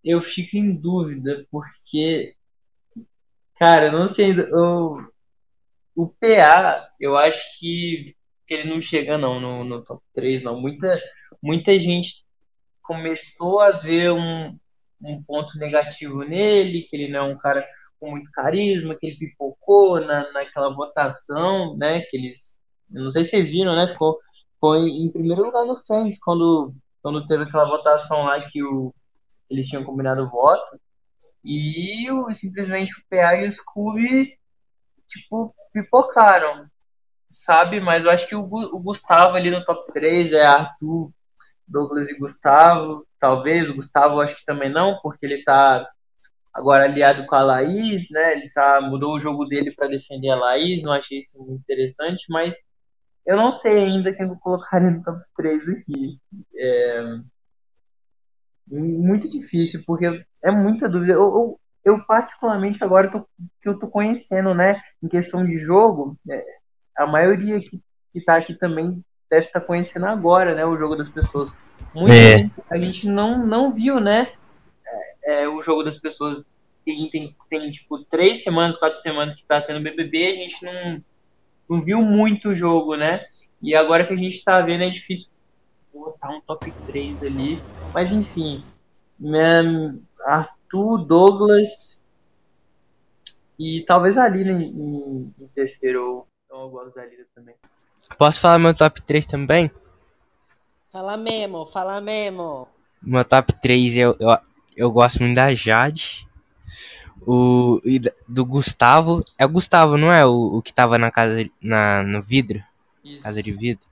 [0.03, 2.35] eu fico em dúvida, porque,
[3.57, 4.43] cara, eu não sei ainda.
[4.43, 5.11] Eu,
[5.95, 8.15] o PA, eu acho que,
[8.47, 10.60] que ele não chega não no, no top 3, não.
[10.60, 10.99] Muita,
[11.41, 12.25] muita gente
[12.81, 14.58] começou a ver um,
[15.01, 17.65] um ponto negativo nele, que ele não é um cara
[17.99, 22.58] com muito carisma, que ele pipocou na, naquela votação, né, que eles
[22.89, 23.88] não sei se vocês viram, né?
[23.88, 24.19] Ficou,
[24.53, 28.93] ficou em, em primeiro lugar nos trends quando, quando teve aquela votação lá que o,
[29.49, 30.79] eles tinham combinado o voto.
[31.43, 34.38] E o, simplesmente o PA e o Scooby,
[35.07, 36.67] tipo, pipocaram,
[37.31, 37.79] sabe?
[37.79, 41.11] Mas eu acho que o, o Gustavo ali no top 3 é Arthur,
[41.67, 43.05] Douglas e Gustavo.
[43.19, 45.87] Talvez, o Gustavo acho que também não, porque ele tá
[46.53, 48.33] agora aliado com a Laís, né?
[48.33, 52.25] Ele tá, mudou o jogo dele para defender a Laís, não achei isso muito interessante,
[52.29, 52.63] mas
[53.25, 56.19] eu não sei ainda quem vou colocar no top 3 aqui.
[56.57, 57.19] É
[58.67, 60.05] muito difícil, porque
[60.43, 61.13] é muita dúvida.
[61.13, 63.21] Eu, eu, eu particularmente, agora tô,
[63.62, 66.43] que eu tô conhecendo, né, em questão de jogo, é,
[66.98, 67.80] a maioria que,
[68.12, 71.54] que tá aqui também deve estar tá conhecendo agora, né, o jogo das pessoas.
[71.93, 72.38] Muita é.
[72.39, 74.34] gente, a gente não, não viu, né,
[75.24, 76.43] é, é, o jogo das pessoas.
[76.84, 81.04] Tem, tem, tem, tipo, três semanas, quatro semanas que tá tendo BBB, a gente não,
[81.69, 83.26] não viu muito o jogo, né?
[83.60, 85.32] E agora que a gente tá vendo, é difícil
[85.91, 87.60] botar um top 3 ali.
[87.91, 88.63] Mas enfim,
[89.19, 89.63] né,
[90.65, 91.99] Arthur, Douglas
[93.58, 96.28] e talvez a Lina em, em, em terceiro.
[96.45, 97.56] Então eu gosto da Lina também.
[98.17, 99.71] Posso falar meu top 3 também?
[100.91, 102.67] Fala mesmo, fala mesmo.
[103.01, 104.38] Meu top 3 eu, eu,
[104.75, 106.28] eu gosto muito da Jade.
[107.25, 107.82] O
[108.28, 109.23] do Gustavo.
[109.38, 110.25] É o Gustavo, não é?
[110.25, 112.63] O, o que tava na casa na, no vidro?
[113.04, 113.23] Isso.
[113.23, 113.86] Casa de vidro.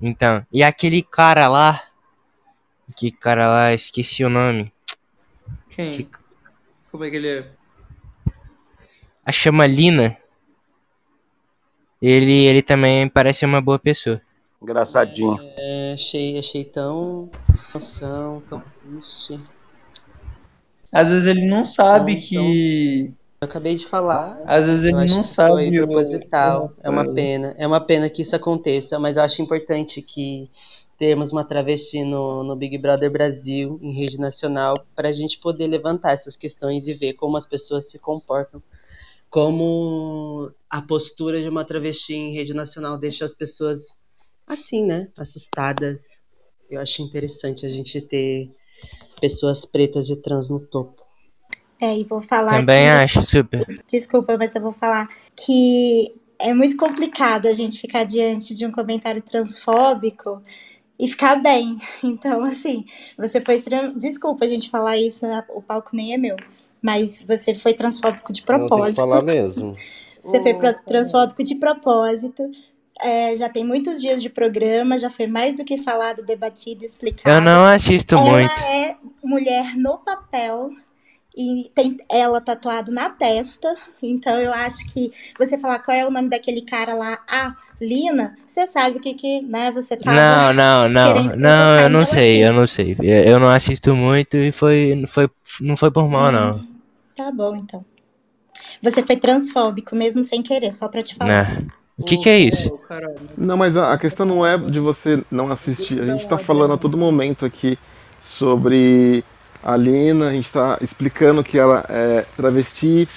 [0.00, 1.82] Então, e aquele cara lá.
[2.96, 4.71] Que cara lá, esqueci o nome.
[5.74, 5.90] Quem?
[5.90, 6.06] Que...
[6.90, 7.50] Como é que ele é?
[9.24, 10.16] A Chamalina.
[12.00, 14.20] Ele, ele também parece uma boa pessoa.
[14.60, 15.38] Engraçadinho.
[15.56, 17.30] É, achei, achei tão.
[17.72, 19.40] Noção, tão triste.
[20.92, 23.04] Às vezes ele não sabe tão, que.
[23.04, 23.16] Tão...
[23.40, 24.42] Eu acabei de falar.
[24.46, 25.54] Às vezes ele não sabe.
[25.54, 26.72] Foi proposital.
[26.82, 27.54] É uma pena.
[27.56, 30.50] É uma pena que isso aconteça, mas eu acho importante que
[31.02, 35.66] termos uma travesti no, no Big Brother Brasil, em rede nacional, para a gente poder
[35.66, 38.62] levantar essas questões e ver como as pessoas se comportam.
[39.28, 43.96] Como a postura de uma travesti em rede nacional deixa as pessoas
[44.46, 45.00] assim, né?
[45.18, 45.98] Assustadas.
[46.70, 48.52] Eu acho interessante a gente ter
[49.20, 51.02] pessoas pretas e trans no topo.
[51.80, 52.60] É, e vou falar.
[52.60, 52.90] Também que...
[52.90, 53.82] acho, super.
[53.90, 58.70] Desculpa, mas eu vou falar que é muito complicado a gente ficar diante de um
[58.70, 60.42] comentário transfóbico
[60.98, 61.78] e ficar bem.
[62.02, 62.84] Então, assim,
[63.16, 63.62] você foi.
[63.96, 66.36] Desculpa a gente falar isso, o palco nem é meu.
[66.80, 68.76] Mas você foi transfóbico de propósito.
[68.76, 69.74] Não tem que falar mesmo.
[70.22, 72.50] você foi transfóbico de propósito.
[73.00, 77.36] É, já tem muitos dias de programa, já foi mais do que falado, debatido, explicado.
[77.36, 78.60] Eu não assisto Ela muito.
[78.60, 80.70] Ela é mulher no papel,
[81.36, 83.74] e tem ela tatuado na testa.
[84.02, 88.36] Então eu acho que você falar qual é o nome daquele cara lá, ah, Lina,
[88.46, 92.04] você sabe o que que, né, você tá Não, não, não, não, eu não então,
[92.04, 92.96] sei, assim, eu não sei.
[93.00, 96.68] Eu não assisto muito e foi foi não foi por mal hum, não.
[97.14, 97.84] Tá bom, então.
[98.80, 101.32] Você foi transfóbico mesmo sem querer, só para te falar.
[101.32, 101.82] É.
[101.98, 102.80] O que, que é isso?
[103.36, 106.00] Não, mas a, a questão não é de você não assistir.
[106.00, 107.78] A gente tá falando a todo momento aqui
[108.20, 109.24] sobre
[109.62, 113.08] a Lina, a gente está explicando que ela é travesti,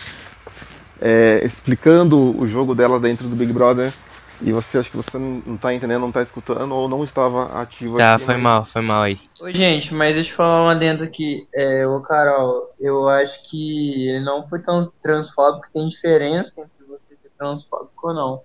[1.01, 3.93] é, explicando o jogo dela dentro do Big Brother.
[4.41, 7.95] E você acha que você não está entendendo, não está escutando ou não estava ativo
[7.95, 8.43] Tá, aqui, foi mas...
[8.43, 9.17] mal, foi mal aí.
[9.39, 11.47] Ô, gente, mas deixa eu falar uma dentro aqui.
[11.55, 17.15] É, ô, Carol, eu acho que ele não foi tão transfóbico, tem diferença entre você
[17.15, 18.41] ser transfóbico ou não.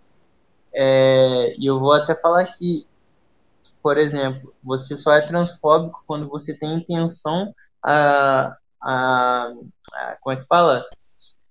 [0.72, 2.86] É, e eu vou até falar que,
[3.82, 9.52] por exemplo, você só é transfóbico quando você tem intenção a, a,
[9.92, 10.84] a como é que fala?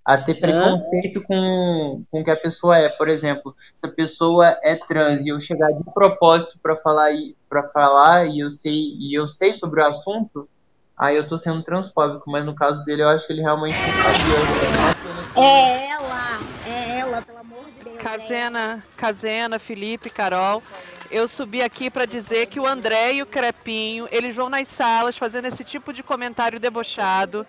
[0.06, 2.90] A ter preconceito com, com o que a pessoa é.
[2.90, 7.12] Por exemplo, se a pessoa é trans e eu chegar de propósito para falar
[7.48, 10.50] para falar e eu sei e eu sei sobre o assunto,
[10.98, 13.94] aí eu tô sendo transfóbico, mas no caso dele eu acho que ele realmente não
[14.04, 15.44] sabia.
[15.44, 17.98] É ela, é ela, pelo amor de Deus.
[18.00, 20.64] Casena, Casena, Felipe, Carol
[21.12, 25.18] eu subi aqui para dizer que o André e o Crepinho, eles vão nas salas
[25.18, 27.46] fazendo esse tipo de comentário debochado.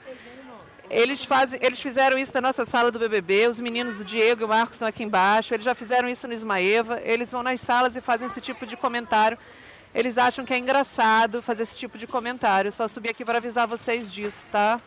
[0.89, 4.45] Eles, fazem, eles fizeram isso na nossa sala do BBB, os meninos, o Diego e
[4.45, 7.95] o Marcos estão aqui embaixo, eles já fizeram isso no Ismaeva, eles vão nas salas
[7.95, 9.39] e fazem esse tipo de comentário.
[9.95, 12.69] Eles acham que é engraçado fazer esse tipo de comentário.
[12.69, 14.81] Eu só subi aqui para avisar vocês disso, tá?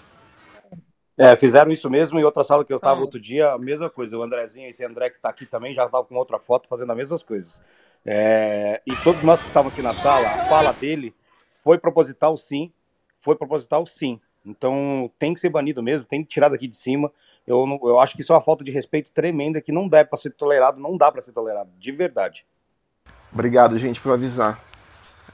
[1.17, 4.17] É, fizeram isso mesmo em outra sala que eu estava outro dia, a mesma coisa.
[4.17, 6.97] O Andrezinho, esse André que está aqui também, já estava com outra foto fazendo as
[6.97, 7.61] mesmas coisas.
[8.05, 11.15] É, e todos nós que estavam aqui na sala, a fala dele
[11.63, 12.71] foi proposital sim,
[13.21, 14.19] foi proposital sim.
[14.45, 17.11] Então tem que ser banido mesmo, tem que tirar daqui de cima.
[17.47, 20.03] Eu, não, eu acho que isso é uma falta de respeito tremenda que não dá
[20.03, 22.45] para ser tolerado, não dá para ser tolerado, de verdade.
[23.31, 24.61] Obrigado, gente, por avisar.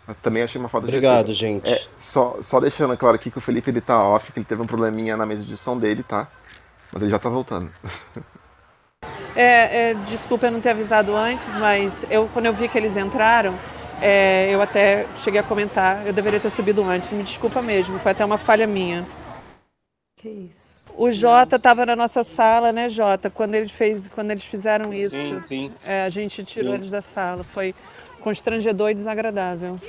[0.07, 1.69] Eu também achei uma falta Obrigado, de gente.
[1.69, 4.61] É, só, só deixando claro aqui que o Felipe ele tá off, que ele teve
[4.61, 6.27] um probleminha na mesa de som dele, tá?
[6.91, 7.71] Mas ele já tá voltando.
[9.35, 12.97] É, é, desculpa eu não ter avisado antes, mas eu, quando eu vi que eles
[12.97, 13.57] entraram,
[14.01, 18.11] é, eu até cheguei a comentar, eu deveria ter subido antes, me desculpa mesmo, foi
[18.11, 19.07] até uma falha minha.
[20.17, 20.81] Que isso?
[20.93, 23.29] O Jota estava na nossa sala, né, Jota?
[23.29, 25.71] Quando, ele fez, quando eles fizeram isso, Sim, sim.
[25.85, 26.75] é, a gente tirou Sim.
[26.75, 27.41] eles da sala.
[27.41, 27.73] Foi
[28.19, 29.79] constrangedor e desagradável.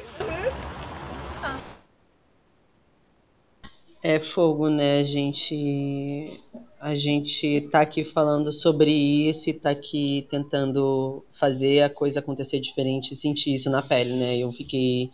[4.00, 5.00] É fogo, né?
[5.00, 6.40] A gente,
[6.80, 12.58] a gente tá aqui falando sobre isso e tá aqui tentando fazer a coisa acontecer
[12.58, 14.38] diferente e sentir isso na pele, né?
[14.38, 15.10] Eu fiquei,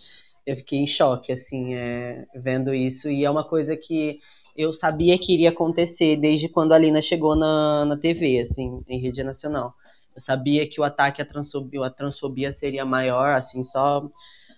[0.46, 3.10] eu fiquei em choque, assim, é, vendo isso.
[3.10, 4.20] E é uma coisa que
[4.56, 9.00] eu sabia que iria acontecer desde quando a Lina chegou na, na TV, assim, em
[9.00, 9.74] rede nacional.
[10.14, 14.08] Eu sabia que o ataque à transfobia, à transfobia seria maior, assim, só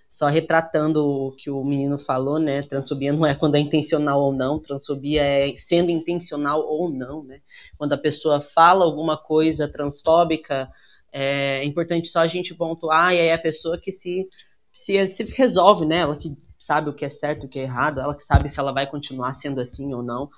[0.08, 2.62] só retratando o que o menino falou, né?
[2.62, 7.40] Transfobia não é quando é intencional ou não, transfobia é sendo intencional ou não, né?
[7.76, 10.70] Quando a pessoa fala alguma coisa transfóbica,
[11.12, 14.28] é importante só a gente pontuar e aí a pessoa que se,
[14.72, 15.98] se, se resolve, né?
[15.98, 18.48] Ela que sabe o que é certo e o que é errado, ela que sabe
[18.48, 20.28] se ela vai continuar sendo assim ou não.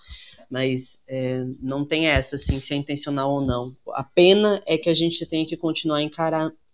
[0.50, 3.76] Mas é, não tem essa, assim, se é intencional ou não.
[3.90, 6.02] A pena é que a gente tem que continuar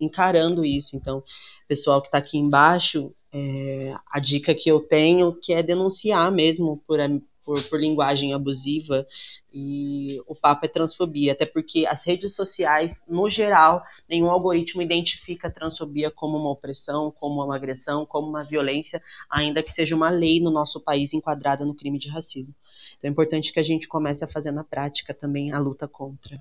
[0.00, 0.96] encarando isso.
[0.96, 1.22] Então,
[1.68, 6.82] pessoal que está aqui embaixo, é, a dica que eu tenho que é denunciar mesmo
[6.86, 6.98] por,
[7.44, 9.06] por, por, linguagem abusiva
[9.52, 15.48] e o papo é transfobia, até porque as redes sociais, no geral, nenhum algoritmo identifica
[15.48, 20.08] a transfobia como uma opressão, como uma agressão, como uma violência, ainda que seja uma
[20.08, 22.54] lei no nosso país enquadrada no crime de racismo.
[22.98, 26.40] Então é importante que a gente comece a fazer na prática também a luta contra.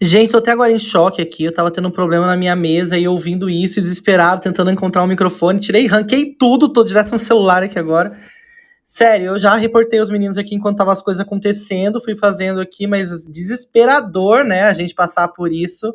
[0.00, 1.44] Gente, tô até agora em choque aqui.
[1.44, 5.08] Eu tava tendo um problema na minha mesa e ouvindo isso, desesperado, tentando encontrar um
[5.08, 5.60] microfone.
[5.60, 8.16] Tirei, ranquei tudo, tô direto no celular aqui agora.
[8.84, 12.86] Sério, eu já reportei os meninos aqui enquanto tava as coisas acontecendo, fui fazendo aqui,
[12.86, 15.92] mas desesperador, né, a gente passar por isso.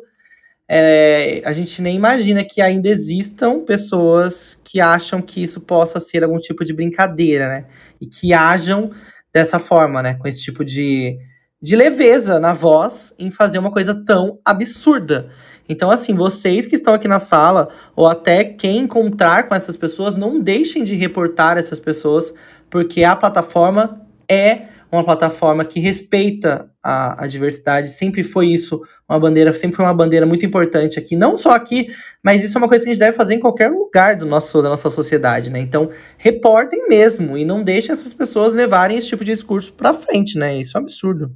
[0.68, 6.22] É, a gente nem imagina que ainda existam pessoas que acham que isso possa ser
[6.22, 7.66] algum tipo de brincadeira, né?
[8.00, 8.90] E que ajam
[9.34, 10.14] dessa forma, né?
[10.14, 11.18] Com esse tipo de,
[11.60, 15.28] de leveza na voz em fazer uma coisa tão absurda.
[15.68, 20.14] Então, assim, vocês que estão aqui na sala, ou até quem encontrar com essas pessoas,
[20.14, 22.32] não deixem de reportar essas pessoas,
[22.70, 29.18] porque a plataforma é uma plataforma que respeita a, a, diversidade, sempre foi isso, uma
[29.18, 31.88] bandeira, sempre foi uma bandeira muito importante aqui, não só aqui,
[32.22, 34.62] mas isso é uma coisa que a gente deve fazer em qualquer lugar do nosso,
[34.62, 35.60] da nossa sociedade, né?
[35.60, 40.38] Então, reportem mesmo e não deixem essas pessoas levarem esse tipo de discurso para frente,
[40.38, 40.56] né?
[40.56, 41.30] Isso é um absurdo.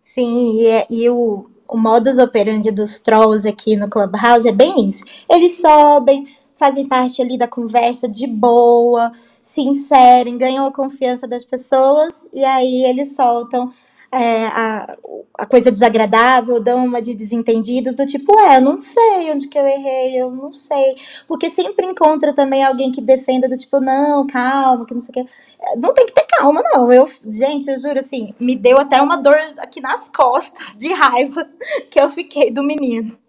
[0.00, 5.04] Sim, e, e o, o modus operandi dos trolls aqui no Clubhouse é bem isso.
[5.30, 6.26] Eles sobem,
[6.62, 12.44] fazem parte ali da conversa de boa, se inserem, ganham a confiança das pessoas e
[12.44, 13.72] aí eles soltam
[14.12, 14.96] é, a,
[15.38, 19.58] a coisa desagradável, dão uma de desentendidos, do tipo, é, eu não sei onde que
[19.58, 20.94] eu errei, eu não sei.
[21.26, 25.14] Porque sempre encontra também alguém que defenda do tipo, não, calma, que não sei o
[25.14, 25.32] quê.
[25.78, 26.92] Não tem que ter calma, não.
[26.92, 31.44] Eu, gente, eu juro assim, me deu até uma dor aqui nas costas de raiva
[31.90, 33.20] que eu fiquei do menino.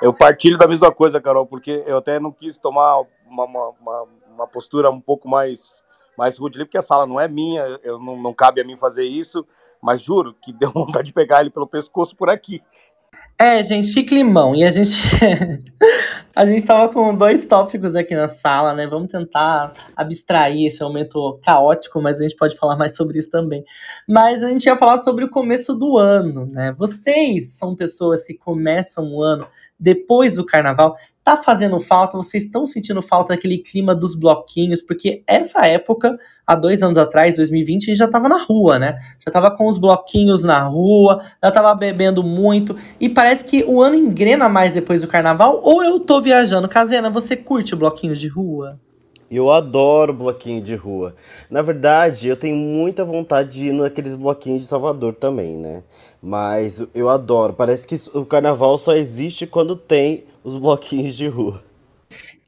[0.00, 4.46] Eu partilho da mesma coisa, Carol, porque eu até não quis tomar uma, uma, uma,
[4.46, 5.76] postura um pouco mais,
[6.16, 8.78] mais rude ali, porque a sala não é minha, eu não, não cabe a mim
[8.78, 9.46] fazer isso,
[9.80, 12.62] mas juro que deu vontade de pegar ele pelo pescoço por aqui.
[13.40, 14.54] É, gente, que climão.
[14.54, 14.98] E a gente.
[16.36, 18.86] a gente tava com dois tópicos aqui na sala, né?
[18.86, 23.64] Vamos tentar abstrair esse momento caótico, mas a gente pode falar mais sobre isso também.
[24.06, 26.74] Mas a gente ia falar sobre o começo do ano, né?
[26.76, 29.48] Vocês são pessoas que começam o ano
[29.78, 30.94] depois do carnaval.
[31.30, 32.16] Tá fazendo falta?
[32.16, 34.82] Vocês estão sentindo falta daquele clima dos bloquinhos?
[34.82, 38.98] Porque essa época, há dois anos atrás, 2020, a gente já tava na rua, né?
[39.24, 42.76] Já tava com os bloquinhos na rua, já tava bebendo muito.
[42.98, 45.60] E parece que o ano engrena mais depois do carnaval.
[45.62, 46.68] Ou eu tô viajando?
[46.68, 48.80] Casena, você curte bloquinhos de rua?
[49.30, 51.14] Eu adoro bloquinho de rua.
[51.48, 55.84] Na verdade, eu tenho muita vontade de ir naqueles bloquinhos de Salvador também, né?
[56.20, 57.52] Mas eu adoro.
[57.52, 61.62] Parece que o carnaval só existe quando tem os bloquinhos de rua.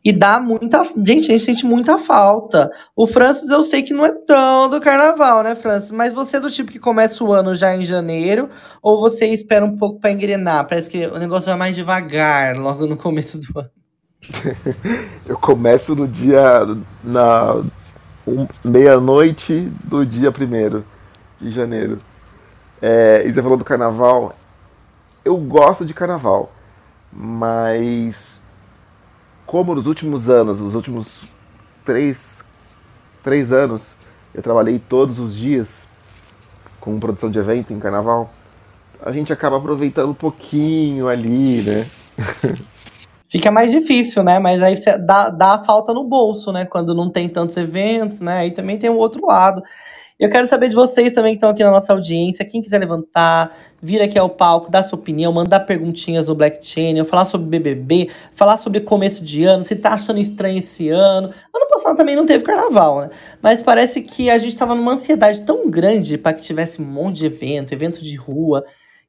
[0.05, 0.83] E dá muita.
[0.83, 2.69] Gente, a gente sente muita falta.
[2.97, 5.93] O Francis, eu sei que não é tão do carnaval, né, Francis?
[5.93, 8.51] Mas você é do tipo que começa o ano já em janeiro,
[8.83, 10.67] ou você espera um pouco para engrenar?
[10.67, 13.82] Parece que o negócio vai mais devagar, logo no começo do ano.
[15.27, 16.67] eu começo no dia.
[17.03, 17.63] na
[18.27, 20.85] um, meia-noite do dia primeiro
[21.41, 21.99] de janeiro.
[22.81, 24.37] É, e você falou do carnaval.
[25.25, 26.53] Eu gosto de carnaval,
[27.13, 28.43] mas
[29.47, 31.23] como nos últimos anos, os últimos
[31.85, 32.45] três,
[33.23, 33.93] três anos,
[34.35, 35.87] eu trabalhei todos os dias
[36.81, 38.33] com produção de evento em carnaval,
[39.01, 41.87] a gente acaba aproveitando um pouquinho ali, né?
[43.33, 44.39] Fica mais difícil, né?
[44.39, 46.67] Mas aí dá, dá a falta no bolso, né?
[46.67, 48.41] Quando não tem tantos eventos, né?
[48.41, 49.63] Aí também tem o outro lado.
[50.21, 52.45] Eu quero saber de vocês também que estão aqui na nossa audiência.
[52.45, 57.07] Quem quiser levantar, vir aqui ao palco, dar sua opinião, mandar perguntinhas no Black Channel,
[57.07, 61.31] falar sobre BBB, falar sobre começo de ano, se tá achando estranho esse ano.
[61.55, 63.11] Ano passado também não teve carnaval, né?
[63.41, 67.21] Mas parece que a gente tava numa ansiedade tão grande para que tivesse um monte
[67.21, 68.63] de evento, evento de rua,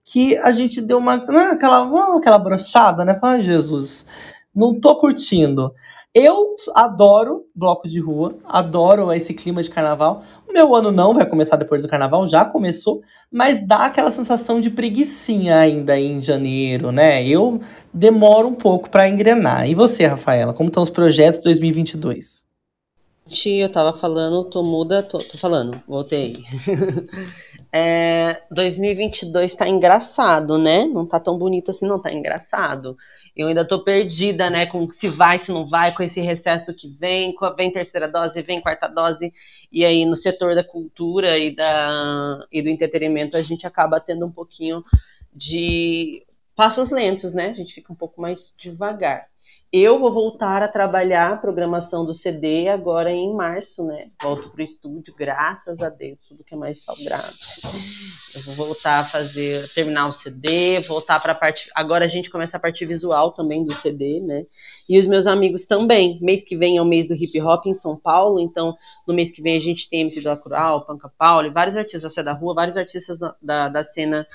[0.04, 3.16] que a gente deu uma ah, aquela, ah, aquela brochada, né?
[3.16, 4.06] Fala, ah, Jesus,
[4.54, 5.74] não tô curtindo.
[6.16, 10.24] Eu adoro bloco de rua, adoro esse clima de carnaval.
[10.48, 13.02] O meu ano não vai começar depois do carnaval, já começou,
[13.32, 17.28] mas dá aquela sensação de preguiçinha ainda em janeiro, né?
[17.28, 17.60] Eu
[17.92, 19.68] demoro um pouco para engrenar.
[19.68, 22.53] E você, Rafaela, como estão os projetos 2022?
[23.46, 26.34] Eu tava falando, tô muda, tô, tô falando, voltei.
[27.72, 30.86] é, 2022 tá engraçado, né?
[30.86, 32.98] Não tá tão bonito assim, não, tá engraçado
[33.36, 36.88] eu ainda tô perdida, né, com se vai, se não vai, com esse recesso que
[36.88, 39.34] vem, vem terceira dose, vem quarta dose,
[39.72, 44.26] e aí no setor da cultura e, da, e do entretenimento a gente acaba tendo
[44.26, 44.84] um pouquinho
[45.34, 46.24] de
[46.56, 49.28] passos lentos, né, a gente fica um pouco mais devagar.
[49.76, 54.12] Eu vou voltar a trabalhar a programação do CD agora em março, né?
[54.22, 57.34] Volto para o estúdio, graças a Deus, tudo que é mais saudável.
[58.36, 61.72] Eu vou voltar a fazer, terminar o CD, voltar para a parte.
[61.74, 64.46] Agora a gente começa a parte visual também do CD, né?
[64.88, 66.20] E os meus amigos também.
[66.22, 69.32] Mês que vem é o mês do hip hop em São Paulo, então no mês
[69.32, 72.78] que vem a gente tem MC da Cural, Panca Pauli, vários artistas da rua, vários
[72.78, 74.28] artistas da, da cena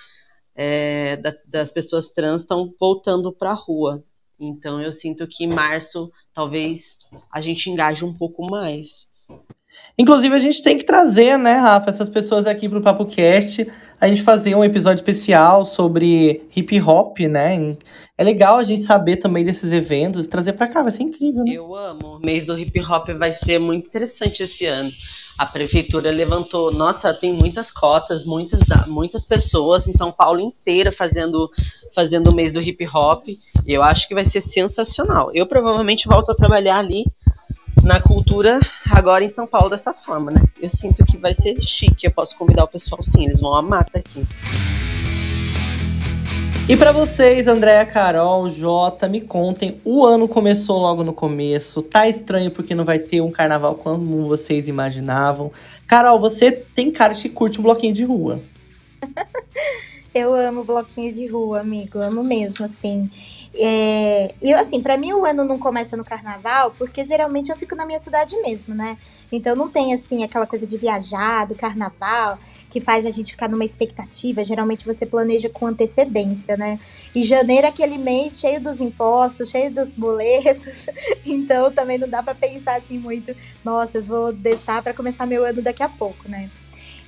[0.57, 4.03] é, da, das pessoas trans estão voltando para a rua.
[4.39, 6.97] Então eu sinto que em março talvez
[7.33, 9.09] a gente engaje um pouco mais.
[9.99, 13.67] Inclusive, a gente tem que trazer, né, Rafa, essas pessoas aqui pro Papo Cast,
[14.01, 17.77] a gente fazer um episódio especial sobre hip hop, né?
[18.17, 21.45] É legal a gente saber também desses eventos e trazer para cá, vai ser incrível,
[21.45, 21.53] né?
[21.53, 22.17] Eu amo.
[22.17, 24.91] O mês do hip hop vai ser muito interessante esse ano.
[25.37, 31.51] A prefeitura levantou, nossa, tem muitas cotas, muitas, muitas pessoas em São Paulo inteira fazendo
[31.95, 33.27] fazendo o mês do hip hop.
[33.67, 35.31] Eu acho que vai ser sensacional.
[35.35, 37.05] Eu provavelmente volto a trabalhar ali
[37.83, 38.61] na cultura
[38.91, 40.43] agora em São Paulo dessa forma, né?
[40.61, 42.07] Eu sinto que vai ser chique.
[42.07, 44.27] Eu posso convidar o pessoal sim, eles vão amar estar aqui.
[46.69, 49.81] E para vocês, Andréa, Carol, Jota, me contem.
[49.87, 51.81] O ano começou logo no começo.
[51.81, 55.51] Tá estranho porque não vai ter um carnaval como vocês imaginavam.
[55.87, 58.39] Carol, você tem cara que curte um bloquinho de rua.
[60.15, 61.99] Eu amo bloquinho de rua, amigo.
[61.99, 63.11] Amo mesmo, assim.
[63.55, 67.75] É, e assim, para mim o ano não começa no carnaval, porque geralmente eu fico
[67.75, 68.97] na minha cidade mesmo, né?
[69.33, 72.39] Então não tem assim aquela coisa de viajar, do carnaval,
[72.71, 74.45] que faz a gente ficar numa expectativa.
[74.45, 76.79] Geralmente você planeja com antecedência, né?
[77.15, 80.87] E janeiro é aquele mês cheio dos impostos, cheio dos boletos.
[81.27, 83.35] Então também não dá para pensar assim muito,
[83.65, 86.51] nossa, eu vou deixar para começar meu ano daqui a pouco, né?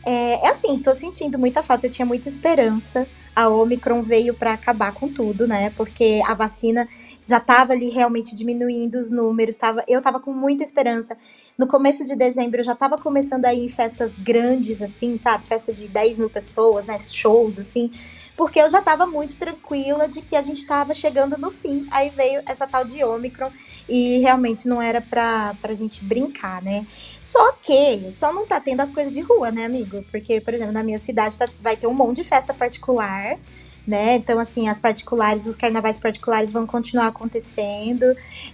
[0.04, 3.06] É, é assim, tô sentindo muita falta, eu tinha muita esperança.
[3.34, 5.70] A Omicron veio para acabar com tudo, né?
[5.76, 6.86] Porque a vacina
[7.26, 9.56] já estava ali realmente diminuindo os números.
[9.56, 11.16] Tava, eu tava com muita esperança.
[11.56, 15.46] No começo de dezembro eu já tava começando a ir em festas grandes, assim, sabe?
[15.46, 16.98] Festa de 10 mil pessoas, né?
[16.98, 17.90] Shows, assim
[18.40, 21.86] porque eu já estava muito tranquila de que a gente estava chegando no fim.
[21.90, 23.50] Aí veio essa tal de Omicron
[23.90, 26.86] e realmente não era pra, pra gente brincar, né?
[27.22, 30.02] Só que só não tá tendo as coisas de rua, né, amigo?
[30.10, 33.38] Porque, por exemplo, na minha cidade tá, vai ter um monte de festa particular
[33.86, 34.16] né?
[34.16, 38.04] Então, assim, as particulares, os carnavais particulares vão continuar acontecendo.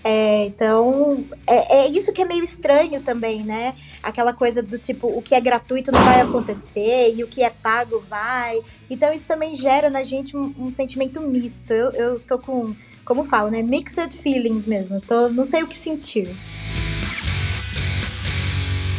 [0.02, 3.74] É, então, é, é, isso que é meio estranho também, né?
[4.02, 7.50] Aquela coisa do tipo, o que é gratuito não vai acontecer e o que é
[7.50, 8.60] pago vai.
[8.88, 11.72] Então, isso também gera na gente um, um sentimento misto.
[11.72, 12.74] Eu, eu tô com,
[13.06, 13.62] como falo, né?
[13.62, 15.00] Mixed feelings mesmo.
[15.00, 16.36] Tô, não sei o que sentir.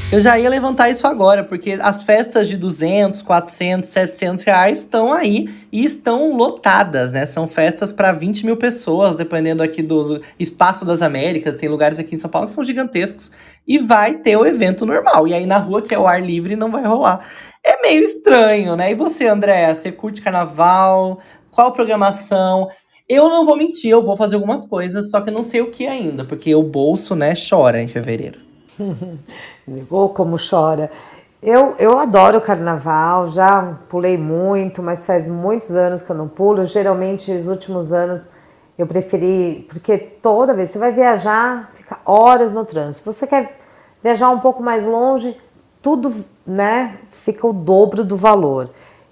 [0.09, 5.11] Eu já ia levantar isso agora, porque as festas de 200, 400, 700 reais estão
[5.11, 7.25] aí e estão lotadas, né?
[7.25, 11.57] São festas para 20 mil pessoas, dependendo aqui do Espaço das Américas.
[11.57, 13.29] Tem lugares aqui em São Paulo que são gigantescos.
[13.67, 15.27] E vai ter o evento normal.
[15.27, 17.27] E aí na rua, que é o ar livre, não vai rolar.
[17.61, 18.91] É meio estranho, né?
[18.91, 19.75] E você, André?
[19.75, 21.19] Você curte carnaval?
[21.51, 22.69] Qual programação?
[23.09, 25.71] Eu não vou mentir, eu vou fazer algumas coisas, só que eu não sei o
[25.71, 28.39] que ainda, porque o bolso, né, chora em fevereiro.
[29.89, 30.91] Ou como chora.
[31.41, 36.65] Eu, eu adoro carnaval, já pulei muito, mas faz muitos anos que eu não pulo.
[36.65, 38.29] Geralmente, os últimos anos,
[38.77, 43.11] Eu preferi, porque toda vez você vai viajar, fica horas no trânsito.
[43.11, 43.57] Você quer
[44.03, 45.35] viajar um pouco mais longe,
[45.81, 46.13] tudo,
[46.45, 48.69] né, fica o dobro do valor.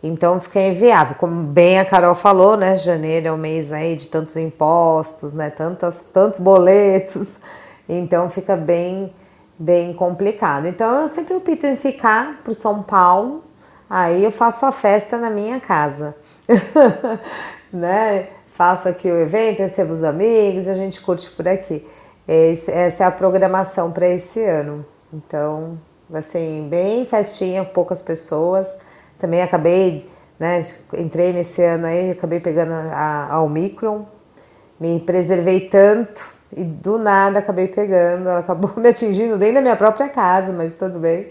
[0.08, 1.16] Então fica inviável.
[1.16, 2.78] Como bem a Carol falou, né?
[2.78, 5.50] Janeiro é o mês aí de tantos impostos, né?
[5.50, 7.40] Tantas, tantos boletos.
[7.88, 9.14] Então fica bem,
[9.60, 10.66] bem complicado.
[10.66, 13.44] Então eu sempre opto em ficar para São Paulo.
[13.88, 16.16] Aí eu faço a festa na minha casa,
[17.72, 18.30] né?
[18.48, 21.88] Faço aqui o evento, recebo os amigos, a gente curte por aqui.
[22.28, 24.84] Esse, essa é a programação para esse ano.
[25.14, 25.78] Então
[26.10, 28.76] vai ser bem festinha, poucas pessoas.
[29.18, 30.08] Também acabei,
[30.40, 30.66] né?
[30.98, 34.06] Entrei nesse ano aí, acabei pegando a, a Omicron,
[34.80, 39.76] me preservei tanto e do nada acabei pegando, ela acabou me atingindo dentro da minha
[39.76, 41.28] própria casa, mas tudo bem.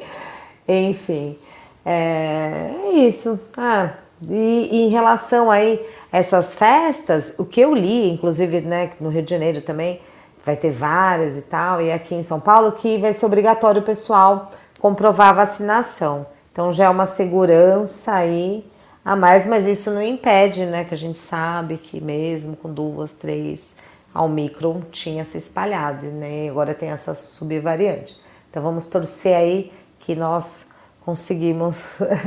[0.67, 1.39] Enfim,
[1.85, 3.39] é, é isso.
[3.57, 3.91] Ah,
[4.29, 9.11] e, e, em relação aí a essas festas, o que eu li, inclusive né, no
[9.11, 10.01] Rio de Janeiro também,
[10.45, 13.85] vai ter várias e tal, e aqui em São Paulo, que vai ser obrigatório o
[13.85, 16.27] pessoal comprovar a vacinação.
[16.55, 18.65] Então já é uma segurança aí
[19.05, 20.85] a mais, mas isso não impede, né?
[20.85, 23.75] Que a gente sabe que mesmo com duas, três,
[24.15, 26.47] a Omicron tinha se espalhado, né?
[26.47, 28.17] E agora tem essa subvariante.
[28.49, 30.69] Então vamos torcer aí que nós
[31.05, 31.75] conseguimos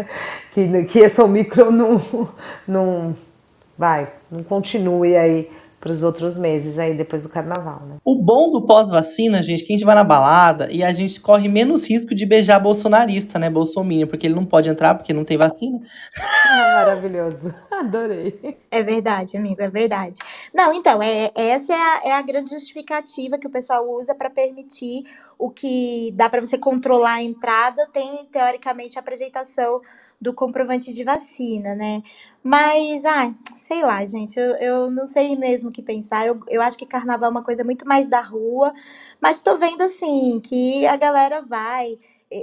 [0.52, 2.30] que, que essa Omicron não,
[2.68, 3.16] não
[3.78, 5.50] vai, não continue aí
[5.88, 7.96] para os outros meses aí depois do carnaval, né?
[8.04, 11.48] O bom do pós-vacina, gente, que a gente vai na balada e a gente corre
[11.48, 15.38] menos risco de beijar bolsonarista, né, bolsominion, porque ele não pode entrar porque não tem
[15.38, 15.80] vacina.
[16.20, 17.56] Ah, maravilhoso.
[17.72, 18.58] Adorei.
[18.70, 20.20] É verdade, amigo, é verdade.
[20.54, 24.30] Não, então, é, essa é a, é a grande justificativa que o pessoal usa para
[24.30, 25.04] permitir
[25.40, 29.80] o que dá para você controlar a entrada, tem teoricamente a apresentação
[30.20, 32.02] do comprovante de vacina, né?
[32.44, 36.26] Mas, ai, sei lá, gente, eu, eu não sei mesmo o que pensar.
[36.28, 38.74] Eu, eu acho que carnaval é uma coisa muito mais da rua,
[39.22, 42.00] mas tô vendo assim que a galera vai.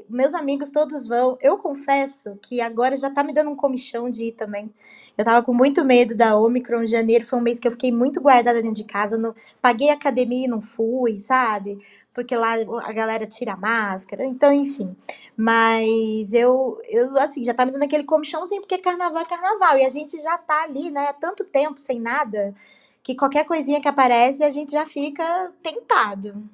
[0.08, 1.36] Meus amigos todos vão.
[1.40, 4.72] Eu confesso que agora já tá me dando um comichão de ir também.
[5.16, 6.86] Eu tava com muito medo da Omicron.
[6.86, 9.18] Janeiro foi um mês que eu fiquei muito guardada dentro de casa.
[9.18, 11.78] Não, paguei academia e não fui, sabe?
[12.14, 12.54] Porque lá
[12.84, 14.94] a galera tira a máscara, então, enfim.
[15.36, 19.84] Mas eu, eu assim, já tá me dando aquele comichãozinho, porque carnaval é carnaval, e
[19.84, 22.54] a gente já tá ali, né, há tanto tempo sem nada,
[23.02, 26.48] que qualquer coisinha que aparece, a gente já fica tentado.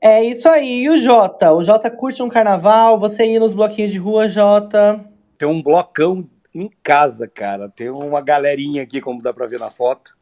[0.00, 0.84] É isso aí.
[0.84, 1.52] E o Jota?
[1.52, 2.98] O Jota curte um carnaval?
[2.98, 5.04] Você ir nos bloquinhos de rua, Jota?
[5.36, 7.68] Tem um blocão em casa, cara.
[7.68, 10.16] Tem uma galerinha aqui, como dá pra ver na foto.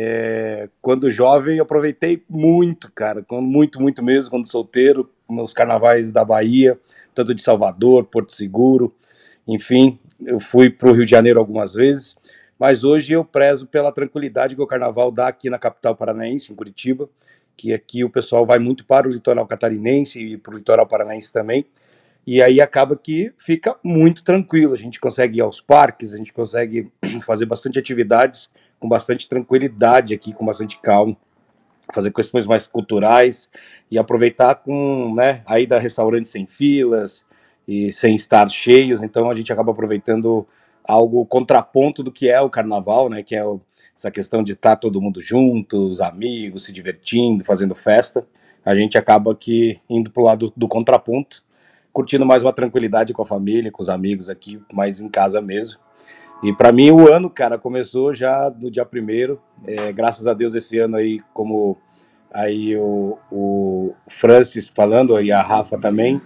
[0.00, 6.78] É, quando jovem, aproveitei muito, cara, muito, muito mesmo, quando solteiro, nos carnavais da Bahia,
[7.12, 8.94] tanto de Salvador, Porto Seguro,
[9.44, 12.14] enfim, eu fui para o Rio de Janeiro algumas vezes,
[12.56, 16.54] mas hoje eu prezo pela tranquilidade que o carnaval dá aqui na capital paranaense, em
[16.54, 17.10] Curitiba,
[17.56, 21.32] que aqui o pessoal vai muito para o litoral catarinense e para o litoral paranaense
[21.32, 21.66] também,
[22.24, 26.32] e aí acaba que fica muito tranquilo, a gente consegue ir aos parques, a gente
[26.32, 26.88] consegue
[27.26, 31.16] fazer bastante atividades, com bastante tranquilidade aqui, com bastante calma,
[31.92, 33.48] fazer questões mais culturais
[33.90, 37.24] e aproveitar com, né, a ida a restaurantes sem filas
[37.66, 40.46] e sem estar cheios, então a gente acaba aproveitando
[40.84, 43.60] algo contraponto do que é o carnaval, né, que é o,
[43.96, 48.26] essa questão de estar todo mundo junto, os amigos, se divertindo, fazendo festa,
[48.64, 51.42] a gente acaba aqui indo para o lado do contraponto,
[51.92, 55.78] curtindo mais uma tranquilidade com a família, com os amigos aqui, mais em casa mesmo,
[56.42, 59.40] e para mim o ano, cara, começou já no dia primeiro.
[59.66, 61.76] É, graças a Deus esse ano aí, como
[62.32, 66.20] aí o, o Francis falando e a Rafa também,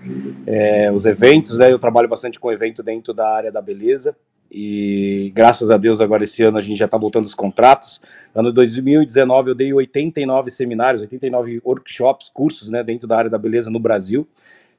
[0.47, 1.73] é, os eventos, né?
[1.73, 4.15] Eu trabalho bastante com evento dentro da área da beleza.
[4.55, 7.99] E graças a Deus agora esse ano a gente já está voltando os contratos.
[8.35, 13.71] Ano 2019 eu dei 89 seminários, 89 workshops, cursos, né, dentro da área da beleza
[13.71, 14.29] no Brasil.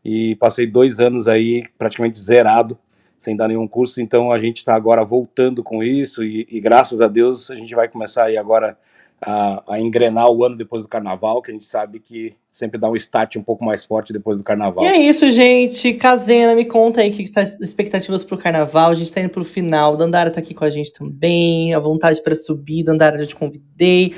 [0.06, 2.78] E passei dois anos aí praticamente zerado
[3.24, 7.00] sem dar nenhum curso, então a gente está agora voltando com isso e, e, graças
[7.00, 8.78] a Deus a gente vai começar aí agora
[9.26, 12.90] a, a, engrenar o ano depois do carnaval, que a gente sabe que sempre dá
[12.90, 14.84] um start um pouco mais forte depois do carnaval.
[14.84, 15.94] E é isso, gente.
[15.96, 18.92] Casena, me conta aí o que, que tá expectativas pro carnaval.
[18.92, 19.98] A gente tá indo pro final.
[19.98, 21.74] Dandara tá aqui com a gente também.
[21.74, 22.84] A vontade para subir.
[22.84, 24.14] Dandara, já te convidei.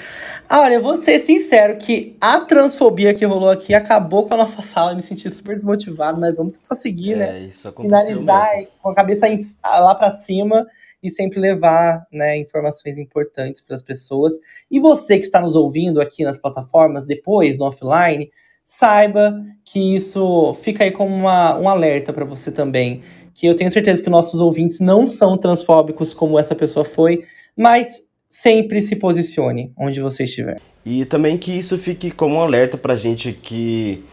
[0.50, 4.62] Ah, olha, vou ser sincero que a transfobia que rolou aqui acabou com a nossa
[4.62, 4.92] sala.
[4.92, 7.40] Eu me senti super desmotivado, mas vamos tentar seguir, é, né?
[7.48, 8.72] Isso aconteceu Finalizar mesmo.
[8.82, 9.28] com a cabeça
[9.64, 10.68] lá para cima
[11.06, 14.34] e sempre levar né, informações importantes para as pessoas.
[14.70, 18.30] E você que está nos ouvindo aqui nas plataformas, depois no offline,
[18.66, 23.02] saiba que isso fica aí como uma, um alerta para você também.
[23.34, 27.24] Que eu tenho certeza que nossos ouvintes não são transfóbicos como essa pessoa foi,
[27.56, 30.60] mas sempre se posicione onde você estiver.
[30.86, 34.04] E também que isso fique como um alerta pra gente que,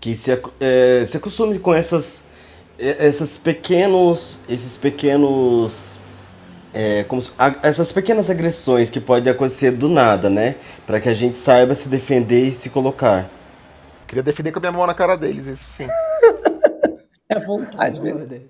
[0.00, 2.24] que se, é, se acostume com essas,
[2.78, 5.97] essas pequenos, esses pequenos
[6.72, 7.22] é, como,
[7.62, 10.56] essas pequenas agressões que podem acontecer do nada, né?
[10.86, 13.30] Para que a gente saiba se defender e se colocar.
[14.06, 15.86] Queria defender com a minha mão na cara deles, isso sim.
[17.28, 18.48] é vontade mesmo.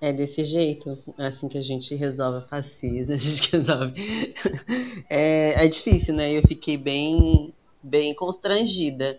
[0.00, 4.34] É desse jeito, é assim que a gente resolve a fascismo, a gente resolve.
[5.08, 6.32] É, é difícil, né?
[6.32, 9.18] Eu fiquei bem, bem constrangida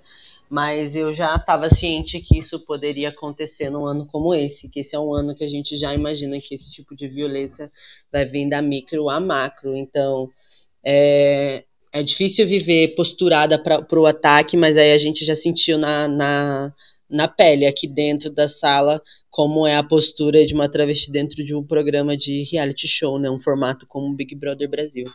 [0.55, 4.95] mas eu já estava ciente que isso poderia acontecer num ano como esse, que esse
[4.95, 7.69] é um ano que a gente já imagina que esse tipo de violência
[8.09, 9.75] vai vir da micro a macro.
[9.75, 10.29] Então,
[10.81, 16.07] é, é difícil viver posturada para o ataque, mas aí a gente já sentiu na,
[16.07, 16.73] na,
[17.09, 21.53] na pele, aqui dentro da sala, como é a postura de uma travesti dentro de
[21.53, 23.29] um programa de reality show, né?
[23.29, 25.11] Um formato como Big Brother Brasil.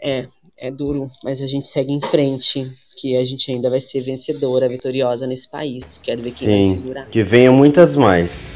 [0.00, 0.28] É,
[0.66, 4.68] é duro, mas a gente segue em frente, que a gente ainda vai ser vencedora,
[4.68, 6.00] vitoriosa nesse país.
[6.02, 7.10] Quero ver quem Sim, vai segurar.
[7.10, 8.52] Que venham muitas mais.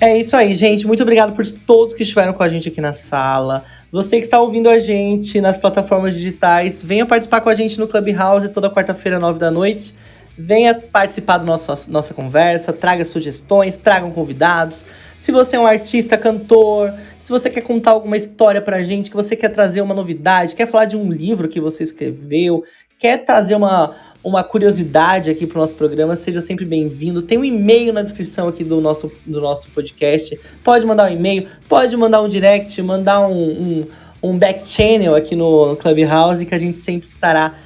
[0.00, 0.86] É isso aí, gente.
[0.86, 3.64] Muito obrigado por todos que estiveram com a gente aqui na sala.
[3.92, 7.86] Você que está ouvindo a gente nas plataformas digitais, venha participar com a gente no
[7.86, 9.94] Clubhouse toda quarta-feira, nove da noite.
[10.36, 14.84] Venha participar da nossa, nossa conversa, traga sugestões, tragam convidados.
[15.22, 19.14] Se você é um artista, cantor, se você quer contar alguma história pra gente, que
[19.14, 22.64] você quer trazer uma novidade, quer falar de um livro que você escreveu,
[22.98, 23.94] quer trazer uma,
[24.24, 27.22] uma curiosidade aqui pro nosso programa, seja sempre bem-vindo.
[27.22, 30.36] Tem um e-mail na descrição aqui do nosso, do nosso podcast.
[30.64, 33.86] Pode mandar um e-mail, pode mandar um direct, mandar um, um,
[34.24, 37.60] um back channel aqui no Clubhouse que a gente sempre estará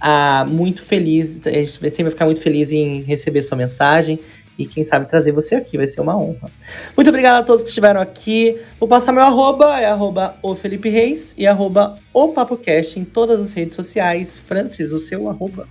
[0.00, 1.46] ah, muito feliz.
[1.46, 4.18] A gente sempre vai ficar muito feliz em receber sua mensagem
[4.58, 6.50] e quem sabe trazer você aqui, vai ser uma honra.
[6.96, 8.60] Muito obrigado a todos que estiveram aqui.
[8.78, 13.40] Vou passar meu arroba, é arroba o Felipe Reis e arroba o PapoCast em todas
[13.40, 14.38] as redes sociais.
[14.38, 15.68] Francis, o seu arroba?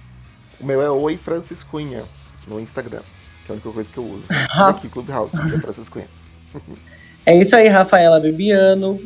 [0.60, 2.04] O meu é Oi Francis Cunha
[2.48, 3.02] no Instagram,
[3.46, 4.24] que é a única coisa que eu uso.
[4.52, 6.08] aqui Clubhouse, que é Francis Cunha.
[7.26, 9.00] é isso aí, Rafaela Bebiano.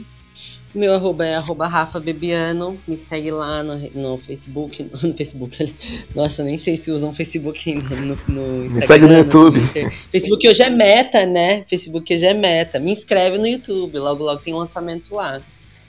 [0.78, 2.78] Meu arroba é arroba Rafa Bebiano.
[2.88, 4.84] Me segue lá no, no Facebook.
[4.84, 5.74] No, no, Facebook.
[6.14, 7.96] Nossa, nem sei se usam Facebook ainda.
[7.96, 9.60] No, no Me segue no YouTube.
[9.60, 11.66] No Facebook hoje é meta, né?
[11.68, 12.80] Facebook hoje é meta.
[12.80, 13.98] Me inscreve no YouTube.
[13.98, 15.42] Logo, logo tem lançamento lá.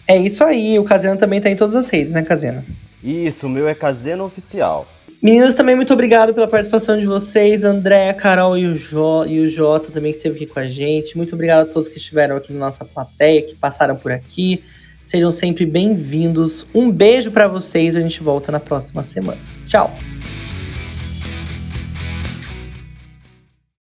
[0.07, 0.79] É isso aí.
[0.79, 2.65] O Caseno também tá em todas as redes, né, Caseno?
[3.05, 4.89] Isso, o meu é Caseno Oficial.
[5.21, 7.65] Meninas, também muito obrigado pela participação de vocês.
[7.65, 11.17] André, Carol e o, jo, e o Jota também que esteve aqui com a gente.
[11.17, 14.63] Muito obrigado a todos que estiveram aqui na nossa plateia, que passaram por aqui.
[15.09, 16.67] Sejam sempre bem-vindos.
[16.75, 17.97] Um beijo para vocês.
[17.97, 19.39] A gente volta na próxima semana.
[19.67, 19.91] Tchau.